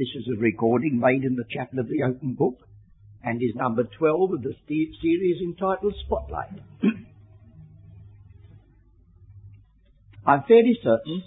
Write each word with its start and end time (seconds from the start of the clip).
This 0.00 0.16
is 0.16 0.28
a 0.34 0.40
recording 0.40 0.98
made 0.98 1.24
in 1.24 1.36
the 1.36 1.44
chapel 1.50 1.78
of 1.78 1.88
the 1.88 2.02
Open 2.04 2.32
Book 2.32 2.56
and 3.22 3.36
is 3.42 3.54
number 3.54 3.82
12 3.84 4.32
of 4.32 4.42
the 4.42 4.54
series 4.66 5.42
entitled 5.42 5.94
Spotlight. 6.06 6.58
I'm 10.26 10.44
fairly 10.48 10.78
certain 10.82 11.22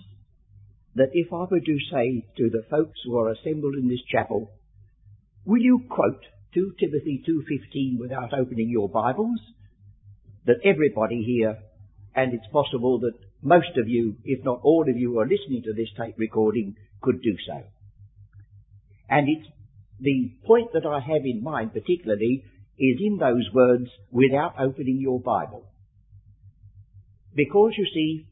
that 0.96 1.12
if 1.13 1.31
I 1.31 1.46
were 1.51 1.59
to 1.59 1.78
say 1.91 2.26
to 2.37 2.49
the 2.49 2.65
folks 2.67 2.99
who 3.05 3.15
are 3.15 3.29
assembled 3.29 3.76
in 3.76 3.90
this 3.90 4.01
chapel, 4.12 4.49
will 5.46 5.62
you 5.62 5.83
quote 5.87 6.26
2 6.55 6.74
Timothy 6.79 7.24
2.15 7.29 7.99
without 7.99 8.33
opening 8.33 8.69
your 8.69 8.90
Bibles, 8.90 9.40
that 10.47 10.65
everybody 10.65 11.21
here, 11.21 11.60
and 12.15 12.33
it's 12.33 12.47
possible 12.51 12.97
that 13.01 13.19
most 13.44 13.78
of 13.78 13.87
you, 13.87 14.15
if 14.26 14.44
not 14.44 14.62
all 14.63 14.90
of 14.90 14.97
you 14.97 15.12
who 15.12 15.19
are 15.19 15.28
listening 15.28 15.62
to 15.62 15.74
this 15.74 15.90
tape 15.96 16.16
recording, 16.17 16.76
could 17.03 17.21
do 17.21 17.38
so. 17.45 17.62
And 19.09 19.27
it's 19.30 19.48
the 19.99 20.31
point 20.45 20.73
that 20.73 20.85
I 20.85 20.99
have 20.99 21.25
in 21.25 21.43
mind 21.43 21.73
particularly 21.73 22.43
is 22.77 22.98
in 22.99 23.17
those 23.17 23.48
words, 23.53 23.89
without 24.12 24.55
opening 24.59 24.99
your 24.99 25.20
Bible. 25.20 25.63
Because 27.35 27.73
you 27.77 27.85
see, 27.93 28.26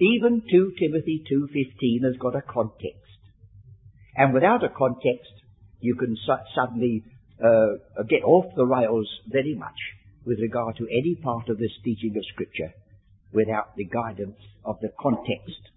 even 0.00 0.42
2 0.50 0.72
Timothy 0.78 1.22
2.15 1.30 2.04
has 2.04 2.16
got 2.18 2.34
a 2.34 2.42
context. 2.42 2.96
And 4.16 4.34
without 4.34 4.64
a 4.64 4.68
context, 4.68 5.32
you 5.80 5.94
can 5.94 6.16
su- 6.26 6.44
suddenly 6.54 7.04
uh, 7.42 8.02
get 8.08 8.22
off 8.24 8.46
the 8.56 8.66
rails 8.66 9.08
very 9.28 9.54
much 9.54 9.78
with 10.24 10.38
regard 10.40 10.76
to 10.76 10.86
any 10.86 11.14
part 11.14 11.48
of 11.48 11.58
this 11.58 11.72
teaching 11.84 12.16
of 12.16 12.24
Scripture 12.32 12.72
without 13.32 13.76
the 13.76 13.84
guidance 13.84 14.38
of 14.64 14.78
the 14.80 14.92
context. 15.00 15.70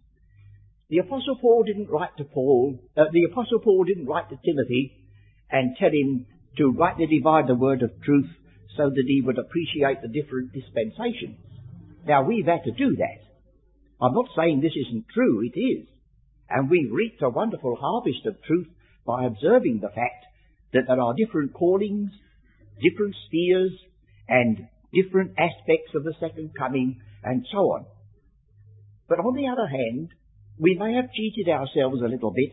The 0.93 0.99
Apostle 0.99 1.37
Paul 1.41 1.63
didn't 1.63 1.89
write 1.89 2.15
to 2.17 2.23
Paul, 2.23 2.77
uh, 2.95 3.05
the 3.11 3.23
Apostle 3.23 3.57
Paul 3.61 3.83
didn't 3.83 4.05
write 4.05 4.29
to 4.29 4.37
Timothy 4.45 4.93
and 5.49 5.75
tell 5.75 5.89
him 5.89 6.27
to 6.57 6.69
rightly 6.69 7.07
divide 7.07 7.47
the 7.47 7.55
word 7.55 7.81
of 7.81 7.99
truth 8.03 8.29
so 8.77 8.91
that 8.91 9.03
he 9.07 9.19
would 9.25 9.39
appreciate 9.39 10.03
the 10.03 10.07
different 10.07 10.53
dispensations. 10.53 11.39
Now 12.05 12.21
we've 12.21 12.45
had 12.45 12.63
to 12.65 12.71
do 12.71 12.95
that. 12.97 13.25
I'm 13.99 14.13
not 14.13 14.29
saying 14.35 14.61
this 14.61 14.77
isn't 14.87 15.07
true, 15.11 15.41
it 15.41 15.59
is. 15.59 15.87
And 16.47 16.69
we've 16.69 16.93
reaped 16.93 17.23
a 17.23 17.29
wonderful 17.29 17.75
harvest 17.75 18.27
of 18.27 18.43
truth 18.43 18.67
by 19.03 19.25
observing 19.25 19.79
the 19.81 19.89
fact 19.89 20.25
that 20.73 20.83
there 20.85 21.01
are 21.01 21.15
different 21.17 21.53
callings, 21.53 22.11
different 22.79 23.15
spheres, 23.25 23.73
and 24.29 24.67
different 24.93 25.31
aspects 25.39 25.95
of 25.95 26.03
the 26.03 26.13
second 26.19 26.51
coming, 26.55 27.01
and 27.23 27.47
so 27.51 27.57
on. 27.73 27.85
But 29.09 29.17
on 29.17 29.33
the 29.33 29.47
other 29.47 29.65
hand, 29.65 30.13
we 30.59 30.75
may 30.79 30.93
have 30.93 31.11
cheated 31.13 31.49
ourselves 31.49 32.01
a 32.01 32.07
little 32.07 32.31
bit 32.31 32.51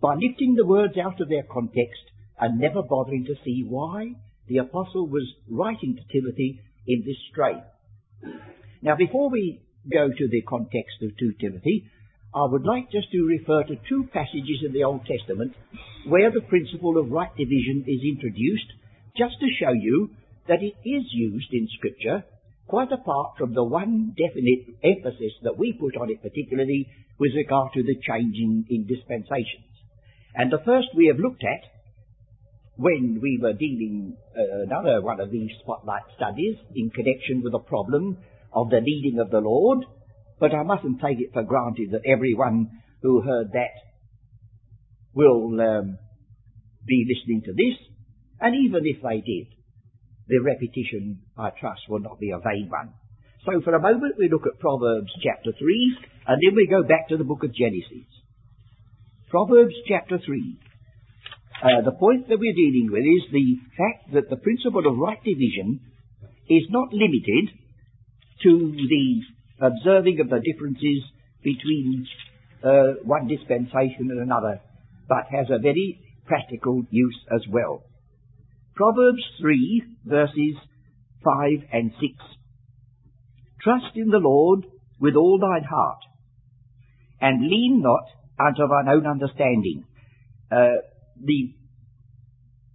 by 0.00 0.14
lifting 0.14 0.54
the 0.54 0.66
words 0.66 0.94
out 0.98 1.20
of 1.20 1.28
their 1.28 1.44
context 1.44 2.02
and 2.38 2.58
never 2.58 2.82
bothering 2.82 3.24
to 3.24 3.34
see 3.44 3.64
why 3.66 4.12
the 4.48 4.58
apostle 4.58 5.06
was 5.06 5.26
writing 5.48 5.96
to 5.96 6.12
Timothy 6.12 6.60
in 6.86 7.02
this 7.06 7.16
strain. 7.30 7.62
Now, 8.82 8.96
before 8.96 9.30
we 9.30 9.60
go 9.90 10.08
to 10.08 10.28
the 10.28 10.42
context 10.42 11.02
of 11.02 11.16
2 11.18 11.34
Timothy, 11.40 11.84
I 12.34 12.46
would 12.46 12.64
like 12.64 12.90
just 12.90 13.10
to 13.12 13.26
refer 13.26 13.64
to 13.64 13.76
two 13.88 14.08
passages 14.12 14.62
in 14.64 14.72
the 14.72 14.84
Old 14.84 15.04
Testament 15.04 15.54
where 16.06 16.30
the 16.30 16.46
principle 16.48 16.98
of 16.98 17.10
right 17.10 17.34
division 17.36 17.84
is 17.86 18.00
introduced, 18.04 18.70
just 19.16 19.34
to 19.40 19.56
show 19.58 19.72
you 19.72 20.10
that 20.48 20.62
it 20.62 20.74
is 20.88 21.04
used 21.12 21.52
in 21.52 21.68
Scripture, 21.76 22.24
quite 22.66 22.92
apart 22.92 23.36
from 23.36 23.52
the 23.52 23.64
one 23.64 24.14
definite 24.16 24.78
emphasis 24.82 25.32
that 25.42 25.58
we 25.58 25.72
put 25.72 25.96
on 25.96 26.10
it 26.10 26.22
particularly 26.22 26.88
with 27.20 27.36
regard 27.36 27.70
to 27.74 27.82
the 27.82 28.00
changing 28.00 28.64
in 28.70 28.86
dispensations. 28.86 29.68
And 30.34 30.50
the 30.50 30.64
first 30.64 30.88
we 30.96 31.06
have 31.08 31.20
looked 31.20 31.44
at 31.44 31.68
when 32.76 33.20
we 33.20 33.38
were 33.40 33.52
dealing 33.52 34.16
uh, 34.34 34.64
another 34.64 35.02
one 35.02 35.20
of 35.20 35.30
these 35.30 35.50
spotlight 35.62 36.08
studies 36.16 36.56
in 36.74 36.88
connection 36.88 37.42
with 37.44 37.52
the 37.52 37.58
problem 37.68 38.16
of 38.54 38.70
the 38.70 38.80
leading 38.80 39.20
of 39.20 39.30
the 39.30 39.40
Lord, 39.40 39.84
but 40.40 40.54
I 40.54 40.62
mustn't 40.62 41.00
take 41.00 41.20
it 41.20 41.34
for 41.34 41.42
granted 41.42 41.90
that 41.92 42.08
everyone 42.10 42.70
who 43.02 43.20
heard 43.20 43.52
that 43.52 43.76
will 45.12 45.60
um, 45.60 45.98
be 46.86 47.04
listening 47.04 47.42
to 47.44 47.52
this, 47.52 47.76
and 48.40 48.56
even 48.56 48.80
if 48.86 49.02
they 49.02 49.20
did, 49.20 49.46
the 50.28 50.40
repetition, 50.40 51.20
I 51.36 51.50
trust, 51.50 51.82
will 51.88 52.00
not 52.00 52.18
be 52.18 52.30
a 52.30 52.38
vain 52.38 52.68
one. 52.70 52.94
So 53.46 53.60
for 53.64 53.74
a 53.74 53.80
moment 53.80 54.16
we 54.18 54.28
look 54.28 54.44
at 54.46 54.60
Proverbs 54.60 55.10
chapter 55.24 55.52
3, 55.58 55.96
and 56.26 56.36
then 56.44 56.54
we 56.54 56.68
go 56.68 56.82
back 56.82 57.08
to 57.08 57.16
the 57.16 57.24
book 57.24 57.42
of 57.42 57.54
Genesis. 57.54 58.04
Proverbs 59.30 59.74
chapter 59.88 60.18
3. 60.18 60.58
Uh, 61.62 61.80
the 61.84 61.96
point 61.96 62.28
that 62.28 62.38
we're 62.38 62.52
dealing 62.52 62.88
with 62.92 63.00
is 63.00 63.32
the 63.32 63.56
fact 63.76 64.12
that 64.12 64.28
the 64.28 64.36
principle 64.36 64.86
of 64.86 64.98
right 64.98 65.22
division 65.24 65.80
is 66.50 66.64
not 66.68 66.92
limited 66.92 67.48
to 68.42 68.72
the 68.76 69.20
observing 69.64 70.20
of 70.20 70.28
the 70.28 70.40
differences 70.40 71.00
between 71.42 72.06
uh, 72.62 73.00
one 73.04 73.26
dispensation 73.26 74.12
and 74.12 74.20
another, 74.20 74.60
but 75.08 75.24
has 75.32 75.46
a 75.48 75.58
very 75.58 76.00
practical 76.26 76.82
use 76.90 77.18
as 77.32 77.40
well. 77.48 77.84
Proverbs 78.74 79.24
3 79.40 79.96
verses 80.04 80.56
5 81.24 81.50
and 81.72 81.92
6. 82.00 82.39
Trust 83.62 83.96
in 83.96 84.08
the 84.08 84.18
Lord 84.18 84.64
with 84.98 85.14
all 85.16 85.38
thine 85.38 85.64
heart, 85.64 86.00
and 87.20 87.48
lean 87.48 87.82
not 87.82 88.04
unto 88.38 88.66
thine 88.66 88.88
own 88.88 89.06
understanding. 89.06 89.84
Uh, 90.50 90.82
the 91.22 91.54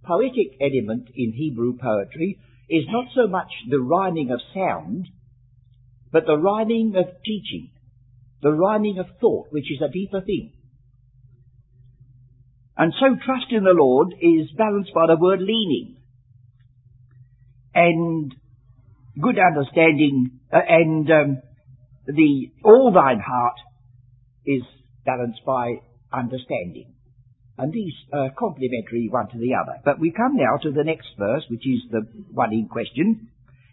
poetic 0.04 0.56
element 0.60 1.08
in 1.14 1.32
Hebrew 1.32 1.76
poetry 1.76 2.38
is 2.68 2.84
not 2.88 3.06
so 3.14 3.26
much 3.26 3.48
the 3.68 3.80
rhyming 3.80 4.30
of 4.30 4.40
sound, 4.54 5.08
but 6.12 6.26
the 6.26 6.38
rhyming 6.38 6.94
of 6.96 7.06
teaching, 7.24 7.70
the 8.42 8.52
rhyming 8.52 8.98
of 8.98 9.06
thought, 9.20 9.48
which 9.50 9.70
is 9.70 9.82
a 9.82 9.92
deeper 9.92 10.20
thing. 10.20 10.52
And 12.76 12.92
so 13.00 13.16
trust 13.24 13.46
in 13.50 13.64
the 13.64 13.74
Lord 13.74 14.14
is 14.20 14.50
balanced 14.56 14.92
by 14.94 15.06
the 15.06 15.16
word 15.16 15.40
leaning. 15.40 15.96
And 17.74 18.34
good 19.20 19.36
understanding, 19.38 20.40
uh, 20.52 20.58
and 20.68 21.10
um, 21.10 21.42
the 22.06 22.50
all 22.64 22.92
thine 22.94 23.20
heart 23.20 23.56
is 24.44 24.62
balanced 25.04 25.44
by 25.44 25.76
understanding. 26.12 26.94
And 27.58 27.72
these 27.72 27.94
are 28.12 28.30
complementary 28.38 29.08
one 29.10 29.28
to 29.28 29.38
the 29.38 29.54
other. 29.54 29.80
But 29.84 29.98
we 29.98 30.12
come 30.12 30.36
now 30.36 30.58
to 30.62 30.70
the 30.72 30.84
next 30.84 31.08
verse, 31.18 31.44
which 31.48 31.66
is 31.66 31.90
the 31.90 32.02
one 32.30 32.52
in 32.52 32.68
question. 32.68 33.28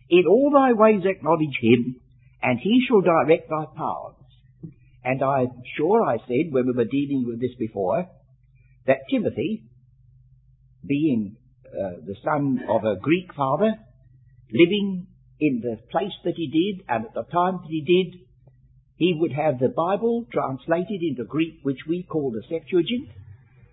In 0.09 0.23
all 0.27 0.51
thy 0.53 0.71
ways 0.73 1.03
acknowledge 1.05 1.57
him, 1.59 1.99
and 2.41 2.59
he 2.59 2.81
shall 2.87 3.01
direct 3.01 3.49
thy 3.49 3.65
paths. 3.75 4.19
And 5.03 5.21
I'm 5.21 5.63
sure 5.77 6.01
I 6.01 6.17
said 6.17 6.51
when 6.51 6.65
we 6.65 6.73
were 6.73 6.85
dealing 6.85 7.25
with 7.27 7.41
this 7.41 7.55
before, 7.59 8.07
that 8.87 8.99
Timothy, 9.11 9.63
being 10.85 11.35
uh, 11.67 11.99
the 12.05 12.15
son 12.23 12.61
of 12.69 12.85
a 12.85 12.99
Greek 12.99 13.33
father, 13.35 13.73
living 14.51 15.07
in 15.43 15.59
the 15.59 15.77
place 15.91 16.15
that 16.23 16.35
he 16.37 16.47
did 16.47 16.85
and 16.87 17.05
at 17.05 17.13
the 17.13 17.23
time 17.23 17.59
that 17.61 17.69
he 17.69 17.81
did, 17.81 18.21
he 18.95 19.13
would 19.19 19.33
have 19.33 19.59
the 19.59 19.67
Bible 19.67 20.25
translated 20.31 21.01
into 21.01 21.25
Greek, 21.25 21.59
which 21.63 21.79
we 21.85 22.03
call 22.03 22.31
the 22.31 22.43
Septuagint, 22.47 23.09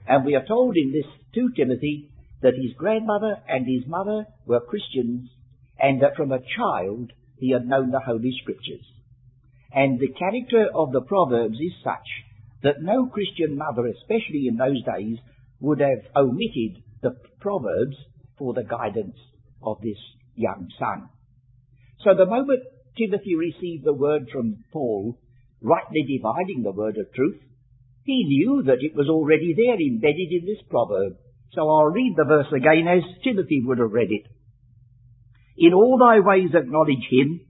and 0.09 0.25
we 0.25 0.35
are 0.35 0.45
told 0.45 0.77
in 0.77 0.91
this 0.91 1.07
to 1.35 1.49
Timothy 1.55 2.11
that 2.43 2.55
his 2.57 2.73
grandmother 2.77 3.37
and 3.49 3.67
his 3.67 3.87
mother 3.87 4.27
were 4.47 4.61
Christians, 4.61 5.31
and 5.79 6.03
that 6.03 6.17
from 6.17 6.33
a 6.33 6.43
child 6.57 7.13
he 7.39 7.53
had 7.53 7.69
known 7.69 7.93
the 7.93 8.01
Holy 8.01 8.33
Scriptures. 8.43 8.85
And 9.73 10.01
the 10.01 10.13
character 10.19 10.67
of 10.75 10.91
the 10.91 11.03
Proverbs 11.03 11.61
is 11.61 11.73
such 11.85 12.09
that 12.65 12.83
no 12.83 13.07
Christian 13.07 13.57
mother, 13.57 13.87
especially 13.87 14.49
in 14.49 14.57
those 14.57 14.83
days, 14.83 15.19
would 15.61 15.81
have 15.81 16.03
omitted 16.17 16.83
the 17.01 17.15
Proverbs 17.39 17.97
for 18.37 18.55
the 18.55 18.65
guidance 18.65 19.17
of 19.63 19.81
this 19.83 19.99
young 20.35 20.69
son. 20.77 21.09
So 22.05 22.15
the 22.17 22.27
moment 22.27 22.63
Timothy 22.97 23.37
received 23.37 23.85
the 23.85 23.93
word 23.93 24.29
from 24.33 24.65
Paul, 24.73 25.19
rightly 25.61 26.03
dividing 26.09 26.63
the 26.63 26.73
word 26.73 26.97
of 26.97 27.13
truth, 27.13 27.41
he 28.05 28.25
knew 28.25 28.63
that 28.67 28.81
it 28.81 28.97
was 28.97 29.09
already 29.09 29.55
there 29.55 29.77
embedded 29.77 30.33
in 30.33 30.47
this 30.47 30.63
proverb. 30.69 31.15
So 31.53 31.69
I'll 31.69 31.93
read 31.93 32.15
the 32.17 32.25
verse 32.25 32.51
again 32.57 32.89
as 32.89 33.05
Timothy 33.23 33.63
would 33.65 33.79
have 33.79 33.93
read 33.93 34.11
it. 34.11 34.27
In 35.59 35.75
all 35.75 35.99
thy 35.99 36.21
ways 36.21 36.51
acknowledge 36.55 37.07
him, 37.11 37.41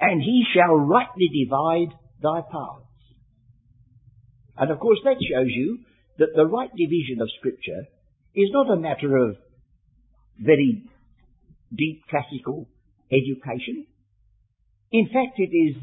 and 0.00 0.20
he 0.22 0.44
shall 0.54 0.74
rightly 0.74 1.28
divide 1.44 1.94
thy 2.20 2.40
paths. 2.40 2.84
And 4.56 4.70
of 4.72 4.80
course 4.80 4.98
that 5.04 5.22
shows 5.22 5.46
you 5.48 5.78
that 6.18 6.34
the 6.34 6.46
right 6.46 6.70
division 6.74 7.20
of 7.20 7.30
scripture 7.38 7.86
is 8.34 8.50
not 8.52 8.70
a 8.70 8.80
matter 8.80 9.16
of 9.16 9.36
very 10.38 10.82
deep 11.74 12.02
classical 12.10 12.66
education. 13.12 13.86
In 14.90 15.06
fact, 15.06 15.38
it 15.38 15.54
is 15.54 15.76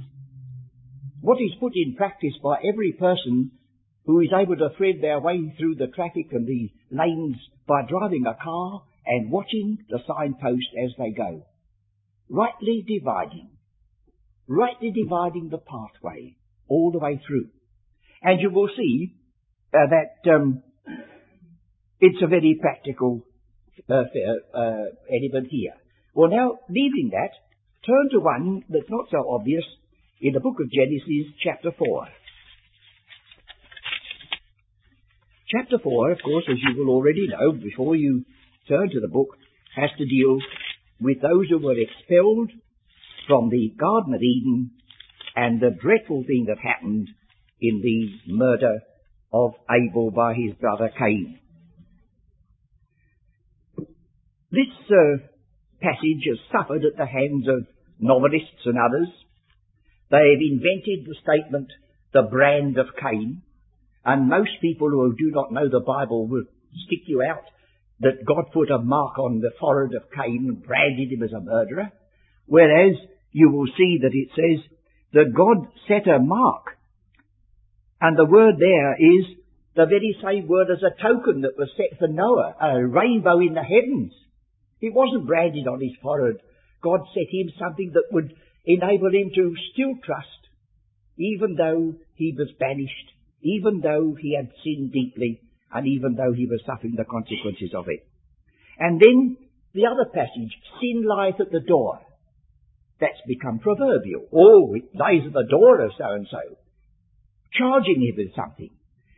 what 1.21 1.41
is 1.41 1.51
put 1.59 1.73
in 1.75 1.95
practice 1.95 2.33
by 2.43 2.57
every 2.67 2.93
person 2.93 3.51
who 4.05 4.19
is 4.19 4.29
able 4.35 4.55
to 4.55 4.69
thread 4.77 4.95
their 5.01 5.19
way 5.19 5.53
through 5.57 5.75
the 5.75 5.87
traffic 5.87 6.27
and 6.31 6.47
the 6.47 6.69
lanes 6.91 7.37
by 7.67 7.81
driving 7.87 8.25
a 8.27 8.37
car 8.43 8.83
and 9.05 9.31
watching 9.31 9.79
the 9.89 9.99
signpost 10.07 10.67
as 10.83 10.91
they 10.97 11.11
go. 11.11 11.43
Rightly 12.29 12.85
dividing. 12.87 13.49
Rightly 14.47 14.91
dividing 14.91 15.49
the 15.49 15.57
pathway 15.57 16.37
all 16.67 16.91
the 16.91 16.99
way 16.99 17.19
through. 17.25 17.49
And 18.21 18.39
you 18.41 18.49
will 18.51 18.69
see 18.75 19.15
uh, 19.73 19.87
that 19.89 20.31
um, 20.31 20.63
it's 21.99 22.21
a 22.21 22.27
very 22.27 22.57
practical 22.59 23.25
uh, 23.89 23.93
uh, 23.93 24.83
element 25.09 25.47
here. 25.49 25.73
Well, 26.15 26.29
now, 26.29 26.59
leaving 26.69 27.11
that, 27.11 27.31
turn 27.85 28.09
to 28.13 28.21
one 28.21 28.63
that's 28.69 28.89
not 28.89 29.07
so 29.11 29.29
obvious 29.29 29.65
in 30.21 30.31
the 30.31 30.39
book 30.39 30.55
of 30.61 30.71
Genesis, 30.71 31.35
chapter 31.43 31.71
4. 31.77 32.07
Chapter 35.51 35.77
4, 35.83 36.11
of 36.13 36.19
course, 36.23 36.45
as 36.49 36.55
you 36.63 36.81
will 36.81 36.95
already 36.95 37.27
know, 37.27 37.51
before 37.51 37.97
you 37.97 38.23
turn 38.69 38.89
to 38.91 39.01
the 39.01 39.09
book, 39.09 39.35
has 39.75 39.89
to 39.97 40.05
deal 40.05 40.39
with 41.01 41.21
those 41.21 41.49
who 41.49 41.59
were 41.59 41.75
expelled 41.77 42.49
from 43.27 43.49
the 43.49 43.73
Garden 43.77 44.13
of 44.13 44.21
Eden 44.21 44.71
and 45.35 45.59
the 45.59 45.75
dreadful 45.81 46.23
thing 46.25 46.45
that 46.47 46.57
happened 46.63 47.09
in 47.59 47.81
the 47.81 48.33
murder 48.33 48.79
of 49.33 49.51
Abel 49.69 50.11
by 50.11 50.33
his 50.33 50.55
brother 50.55 50.89
Cain. 50.97 51.39
This 54.49 54.71
uh, 54.89 55.34
passage 55.81 56.23
has 56.27 56.39
suffered 56.51 56.83
at 56.85 56.97
the 56.97 57.05
hands 57.05 57.47
of 57.47 57.67
novelists 57.99 58.65
and 58.65 58.77
others. 58.77 59.09
They 60.11 60.17
have 60.17 60.41
invented 60.41 61.05
the 61.05 61.15
statement, 61.21 61.69
the 62.13 62.23
brand 62.23 62.77
of 62.77 62.87
Cain, 63.01 63.41
and 64.03 64.29
most 64.29 64.51
people 64.61 64.89
who 64.89 65.15
do 65.17 65.31
not 65.31 65.51
know 65.51 65.67
the 65.67 65.83
Bible 65.85 66.27
will 66.27 66.45
stick 66.85 67.07
you 67.07 67.23
out 67.23 67.43
that 68.01 68.25
God 68.25 68.51
put 68.53 68.69
a 68.69 68.79
mark 68.79 69.17
on 69.17 69.39
the 69.39 69.51
forehead 69.59 69.95
of 69.95 70.11
Cain 70.11 70.45
and 70.49 70.63
branded 70.63 71.11
him 71.11 71.23
as 71.23 71.31
a 71.31 71.39
murderer, 71.39 71.91
whereas 72.45 72.95
you 73.31 73.49
will 73.49 73.67
see 73.77 73.99
that 74.01 74.13
it 74.13 74.29
says 74.35 74.63
that 75.13 75.33
God 75.35 75.67
set 75.87 76.07
a 76.07 76.19
mark. 76.19 76.77
And 78.01 78.17
the 78.17 78.25
word 78.25 78.55
there 78.59 78.95
is 78.95 79.25
the 79.75 79.85
very 79.85 80.15
same 80.23 80.47
word 80.47 80.67
as 80.71 80.83
a 80.83 81.01
token 81.01 81.41
that 81.41 81.57
was 81.57 81.69
set 81.75 81.97
for 81.99 82.07
Noah, 82.07 82.55
a 82.61 82.85
rainbow 82.85 83.39
in 83.39 83.53
the 83.53 83.63
heavens. 83.63 84.13
It 84.81 84.93
wasn't 84.93 85.27
branded 85.27 85.67
on 85.67 85.81
his 85.81 85.95
forehead. 86.01 86.37
God 86.81 87.01
set 87.13 87.29
him 87.31 87.51
something 87.59 87.91
that 87.93 88.11
would 88.11 88.33
enable 88.65 89.13
him 89.13 89.31
to 89.33 89.55
still 89.73 89.95
trust, 90.03 90.49
even 91.17 91.55
though 91.55 91.95
he 92.15 92.35
was 92.37 92.51
banished, 92.59 93.11
even 93.41 93.81
though 93.81 94.15
he 94.19 94.35
had 94.35 94.51
sinned 94.63 94.91
deeply, 94.91 95.41
and 95.71 95.87
even 95.87 96.15
though 96.15 96.33
he 96.33 96.45
was 96.45 96.61
suffering 96.65 96.95
the 96.97 97.05
consequences 97.05 97.73
of 97.75 97.85
it. 97.87 98.05
And 98.77 98.99
then 98.99 99.37
the 99.73 99.85
other 99.85 100.09
passage, 100.13 100.53
sin 100.81 101.05
lies 101.05 101.35
at 101.39 101.51
the 101.51 101.59
door. 101.59 101.99
That's 102.99 103.21
become 103.27 103.59
proverbial. 103.59 104.27
Oh, 104.31 104.73
it 104.73 104.95
lies 104.95 105.25
at 105.25 105.33
the 105.33 105.47
door 105.49 105.81
of 105.81 105.91
so 105.97 106.05
and 106.13 106.27
so, 106.29 106.57
charging 107.53 108.01
him 108.01 108.15
with 108.17 108.35
something. 108.35 108.71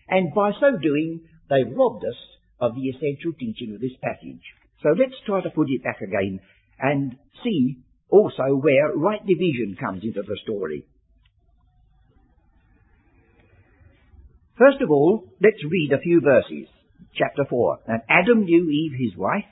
And 0.10 0.34
by 0.34 0.52
so 0.60 0.78
doing, 0.82 1.22
they've 1.50 1.76
robbed 1.76 2.06
us 2.06 2.18
of 2.60 2.74
the 2.76 2.90
essential 2.90 3.34
teaching 3.38 3.76
of 3.76 3.82
this 3.82 3.96
passage. 4.02 4.42
So 4.84 4.90
let's 4.90 5.16
try 5.26 5.42
to 5.42 5.50
put 5.50 5.68
it 5.70 5.84
back 5.84 6.02
again 6.02 6.40
and 6.80 7.16
see 7.44 7.78
also 8.10 8.56
where 8.56 8.94
right 8.96 9.22
division 9.26 9.76
comes 9.80 10.04
into 10.04 10.22
the 10.22 10.38
story. 10.44 10.86
First 14.58 14.82
of 14.82 14.90
all, 14.90 15.24
let's 15.42 15.64
read 15.70 15.92
a 15.94 16.02
few 16.02 16.22
verses. 16.22 16.68
Chapter 17.16 17.46
4. 17.50 17.80
And 17.88 18.02
Adam 18.10 18.46
knew 18.46 18.70
Eve 18.70 19.00
his 19.00 19.18
wife, 19.18 19.46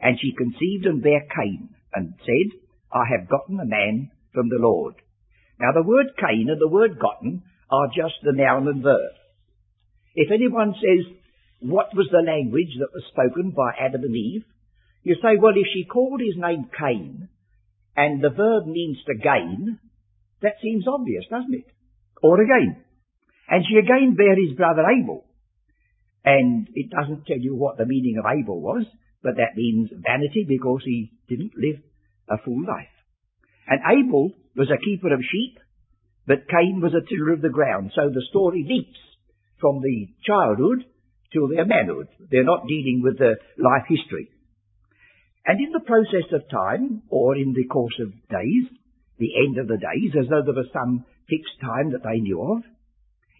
and 0.00 0.18
she 0.20 0.34
conceived 0.36 0.86
and 0.86 1.02
bare 1.02 1.26
Cain, 1.36 1.70
and 1.94 2.14
said, 2.18 2.58
I 2.92 3.04
have 3.16 3.28
gotten 3.28 3.58
a 3.58 3.66
man 3.66 4.10
from 4.32 4.48
the 4.48 4.58
Lord. 4.60 4.94
Now 5.60 5.72
the 5.72 5.86
word 5.86 6.06
Cain 6.18 6.48
and 6.50 6.60
the 6.60 6.68
word 6.68 6.98
gotten 6.98 7.42
are 7.70 7.88
just 7.88 8.14
the 8.22 8.32
noun 8.32 8.68
and 8.68 8.82
verb. 8.82 9.12
If 10.14 10.30
anyone 10.30 10.74
says, 10.74 11.14
what 11.62 11.94
was 11.94 12.08
the 12.10 12.26
language 12.26 12.74
that 12.78 12.92
was 12.92 13.04
spoken 13.10 13.50
by 13.56 13.72
Adam 13.78 14.02
and 14.02 14.16
Eve? 14.16 14.44
You 15.02 15.14
say, 15.16 15.38
well, 15.40 15.54
if 15.56 15.66
she 15.72 15.84
called 15.84 16.20
his 16.20 16.36
name 16.36 16.70
Cain, 16.78 17.28
and 17.96 18.22
the 18.22 18.30
verb 18.30 18.66
means 18.66 18.98
to 19.06 19.14
gain, 19.14 19.78
that 20.40 20.62
seems 20.62 20.84
obvious, 20.88 21.24
doesn't 21.30 21.54
it? 21.54 21.66
Or 22.22 22.40
again. 22.40 22.82
And 23.48 23.64
she 23.68 23.76
again 23.76 24.14
bare 24.16 24.36
his 24.36 24.56
brother 24.56 24.82
Abel. 24.82 25.24
And 26.24 26.68
it 26.74 26.90
doesn't 26.90 27.26
tell 27.26 27.38
you 27.38 27.54
what 27.54 27.78
the 27.78 27.86
meaning 27.86 28.16
of 28.18 28.30
Abel 28.30 28.60
was, 28.60 28.86
but 29.22 29.36
that 29.36 29.56
means 29.56 29.90
vanity 29.92 30.46
because 30.48 30.82
he 30.84 31.12
didn't 31.28 31.52
live 31.56 31.82
a 32.28 32.38
full 32.44 32.62
life. 32.64 32.94
And 33.66 33.80
Abel 33.86 34.32
was 34.56 34.70
a 34.70 34.82
keeper 34.82 35.12
of 35.12 35.20
sheep, 35.20 35.58
but 36.26 36.48
Cain 36.48 36.80
was 36.80 36.94
a 36.94 37.06
tiller 37.06 37.32
of 37.32 37.42
the 37.42 37.50
ground. 37.50 37.92
So 37.94 38.08
the 38.08 38.24
story 38.30 38.64
leaps 38.68 38.98
from 39.60 39.80
the 39.80 40.08
childhood 40.24 40.84
till 41.32 41.48
their 41.48 41.66
manhood. 41.66 42.08
They're 42.30 42.44
not 42.44 42.66
dealing 42.68 43.00
with 43.02 43.18
the 43.18 43.36
life 43.58 43.86
history. 43.88 44.28
And 45.46 45.58
in 45.58 45.72
the 45.72 45.80
process 45.86 46.30
of 46.32 46.48
time, 46.48 47.02
or 47.08 47.36
in 47.36 47.52
the 47.52 47.66
course 47.66 47.98
of 48.00 48.12
days, 48.28 48.64
the 49.18 49.34
end 49.46 49.58
of 49.58 49.66
the 49.66 49.78
days, 49.78 50.14
as 50.18 50.28
though 50.28 50.42
there 50.44 50.54
was 50.54 50.70
some 50.72 51.04
fixed 51.28 51.58
time 51.60 51.92
that 51.92 52.04
they 52.04 52.20
knew 52.20 52.40
of, 52.40 52.62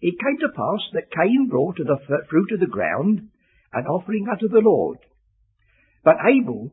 it 0.01 0.19
came 0.19 0.37
to 0.39 0.55
pass 0.55 0.83
that 0.93 1.15
Cain 1.15 1.47
brought 1.49 1.77
the 1.77 1.99
fruit 2.29 2.51
of 2.51 2.59
the 2.59 2.67
ground 2.67 3.29
an 3.71 3.85
offering 3.87 4.27
unto 4.29 4.49
the 4.49 4.59
Lord. 4.59 4.99
But 6.03 6.17
Abel, 6.27 6.71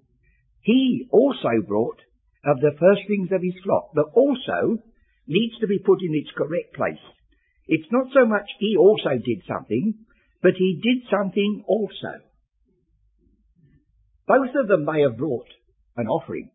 he 0.63 1.07
also 1.13 1.63
brought 1.67 2.01
of 2.45 2.61
the 2.61 2.73
firstlings 2.79 3.31
of 3.33 3.43
his 3.43 3.55
flock, 3.65 3.91
but 3.95 4.11
also 4.15 4.83
needs 5.27 5.57
to 5.61 5.67
be 5.67 5.79
put 5.79 6.03
in 6.03 6.15
its 6.15 6.31
correct 6.37 6.75
place. 6.75 7.01
It's 7.69 7.91
not 7.93 8.09
so 8.13 8.27
much 8.27 8.51
he 8.59 8.77
also 8.77 9.11
did 9.25 9.43
something, 9.47 9.95
but 10.43 10.53
he 10.57 10.81
did 10.83 11.09
something 11.11 11.65
also. 11.67 12.21
Both 14.27 14.55
of 14.61 14.69
them 14.69 14.85
may 14.85 15.03
have 15.03 15.19
brought 15.19 15.49
an 15.97 16.07
offering, 16.07 16.51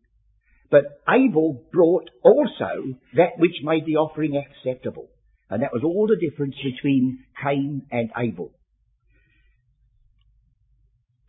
but 0.70 0.84
Abel 1.08 1.62
brought 1.72 2.08
also 2.22 2.98
that 3.14 3.38
which 3.38 3.62
made 3.62 3.84
the 3.86 3.96
offering 3.96 4.36
acceptable. 4.36 5.08
And 5.48 5.62
that 5.62 5.72
was 5.72 5.84
all 5.84 6.08
the 6.08 6.18
difference 6.18 6.56
between 6.56 7.24
Cain 7.40 7.86
and 7.92 8.10
Abel. 8.16 8.50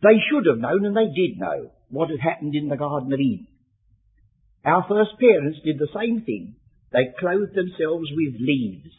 They 0.02 0.18
should 0.30 0.46
have 0.46 0.58
known, 0.58 0.86
and 0.86 0.96
they 0.96 1.12
did 1.14 1.38
know, 1.38 1.70
what 1.88 2.10
had 2.10 2.20
happened 2.20 2.54
in 2.54 2.68
the 2.68 2.76
Garden 2.76 3.12
of 3.12 3.20
Eden. 3.20 3.46
Our 4.64 4.84
first 4.88 5.18
parents 5.20 5.58
did 5.64 5.78
the 5.78 5.88
same 5.94 6.22
thing. 6.22 6.56
They 6.92 7.14
clothed 7.18 7.54
themselves 7.54 8.08
with 8.10 8.40
leaves 8.40 8.90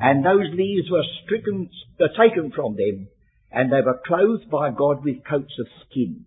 and 0.00 0.24
those 0.24 0.48
leaves 0.54 0.90
were 0.90 1.04
stricken, 1.24 1.68
uh, 2.00 2.08
taken 2.20 2.50
from 2.52 2.74
them, 2.76 3.08
and 3.52 3.70
they 3.70 3.82
were 3.84 4.00
clothed 4.06 4.50
by 4.50 4.70
God 4.70 5.04
with 5.04 5.24
coats 5.28 5.52
of 5.60 5.66
skin. 5.86 6.24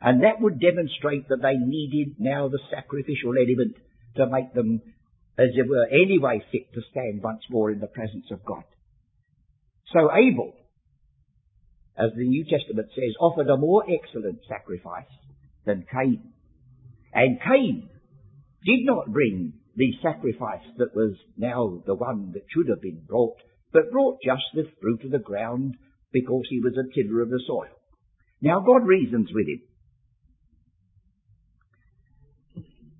And 0.00 0.22
that 0.22 0.40
would 0.40 0.60
demonstrate 0.60 1.28
that 1.28 1.42
they 1.42 1.54
needed 1.54 2.16
now 2.18 2.48
the 2.48 2.60
sacrificial 2.70 3.34
element 3.36 3.76
to 4.16 4.26
make 4.26 4.54
them, 4.54 4.80
as 5.36 5.48
it 5.54 5.68
were, 5.68 5.86
anyway 5.90 6.42
fit 6.50 6.72
to 6.72 6.80
stand 6.90 7.22
once 7.22 7.42
more 7.50 7.70
in 7.70 7.80
the 7.80 7.88
presence 7.88 8.26
of 8.30 8.44
God. 8.44 8.64
So 9.92 10.10
Abel, 10.14 10.54
as 11.96 12.10
the 12.16 12.24
New 12.24 12.44
Testament 12.44 12.88
says, 12.94 13.14
offered 13.20 13.48
a 13.48 13.56
more 13.56 13.84
excellent 13.90 14.40
sacrifice 14.48 15.10
than 15.66 15.84
Cain. 15.92 16.32
And 17.12 17.40
Cain 17.40 17.88
did 18.64 18.84
not 18.84 19.12
bring 19.12 19.54
the 19.78 19.92
sacrifice 20.02 20.66
that 20.78 20.94
was 20.94 21.14
now 21.36 21.80
the 21.86 21.94
one 21.94 22.32
that 22.32 22.42
should 22.52 22.68
have 22.68 22.82
been 22.82 23.00
brought, 23.06 23.36
but 23.72 23.92
brought 23.92 24.18
just 24.24 24.42
the 24.52 24.68
fruit 24.80 25.04
of 25.04 25.12
the 25.12 25.20
ground 25.20 25.76
because 26.12 26.42
he 26.50 26.58
was 26.60 26.74
a 26.76 26.92
tiller 26.92 27.22
of 27.22 27.30
the 27.30 27.40
soil. 27.46 27.70
Now 28.42 28.58
God 28.58 28.84
reasons 28.86 29.28
with 29.32 29.46
him. 29.46 29.62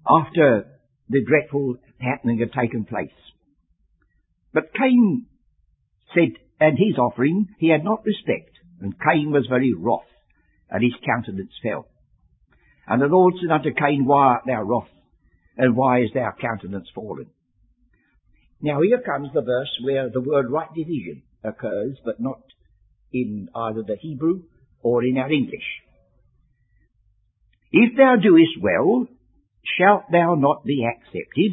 After 0.08 0.66
the 1.08 1.24
dreadful 1.26 1.76
happening 1.98 2.38
had 2.38 2.52
taken 2.52 2.84
place. 2.84 3.10
But 4.54 4.72
Cain 4.72 5.26
said, 6.14 6.38
and 6.60 6.78
his 6.78 6.96
offering 6.96 7.48
he 7.58 7.70
had 7.70 7.82
not 7.82 8.04
respect, 8.04 8.56
and 8.80 8.94
Cain 9.00 9.32
was 9.32 9.46
very 9.48 9.74
wroth, 9.74 10.02
and 10.70 10.82
his 10.82 10.94
countenance 11.04 11.52
fell. 11.60 11.88
And 12.86 13.02
the 13.02 13.06
Lord 13.06 13.34
said 13.40 13.52
unto 13.52 13.74
Cain, 13.74 14.04
Why 14.06 14.34
art 14.34 14.42
thou 14.46 14.62
wroth? 14.62 14.88
And 15.58 15.76
why 15.76 16.00
is 16.00 16.10
our 16.14 16.34
countenance 16.40 16.88
fallen? 16.94 17.26
Now 18.62 18.80
here 18.80 19.00
comes 19.00 19.28
the 19.34 19.42
verse 19.42 19.70
where 19.84 20.08
the 20.08 20.20
word 20.20 20.50
right 20.50 20.72
division 20.74 21.22
occurs, 21.44 21.98
but 22.04 22.20
not 22.20 22.40
in 23.12 23.48
either 23.54 23.82
the 23.82 23.96
Hebrew 24.00 24.42
or 24.82 25.04
in 25.04 25.18
our 25.18 25.30
English. 25.30 25.66
If 27.72 27.96
thou 27.96 28.16
doest 28.16 28.62
well, 28.62 29.06
shalt 29.76 30.04
thou 30.10 30.34
not 30.34 30.64
be 30.64 30.86
accepted? 30.86 31.52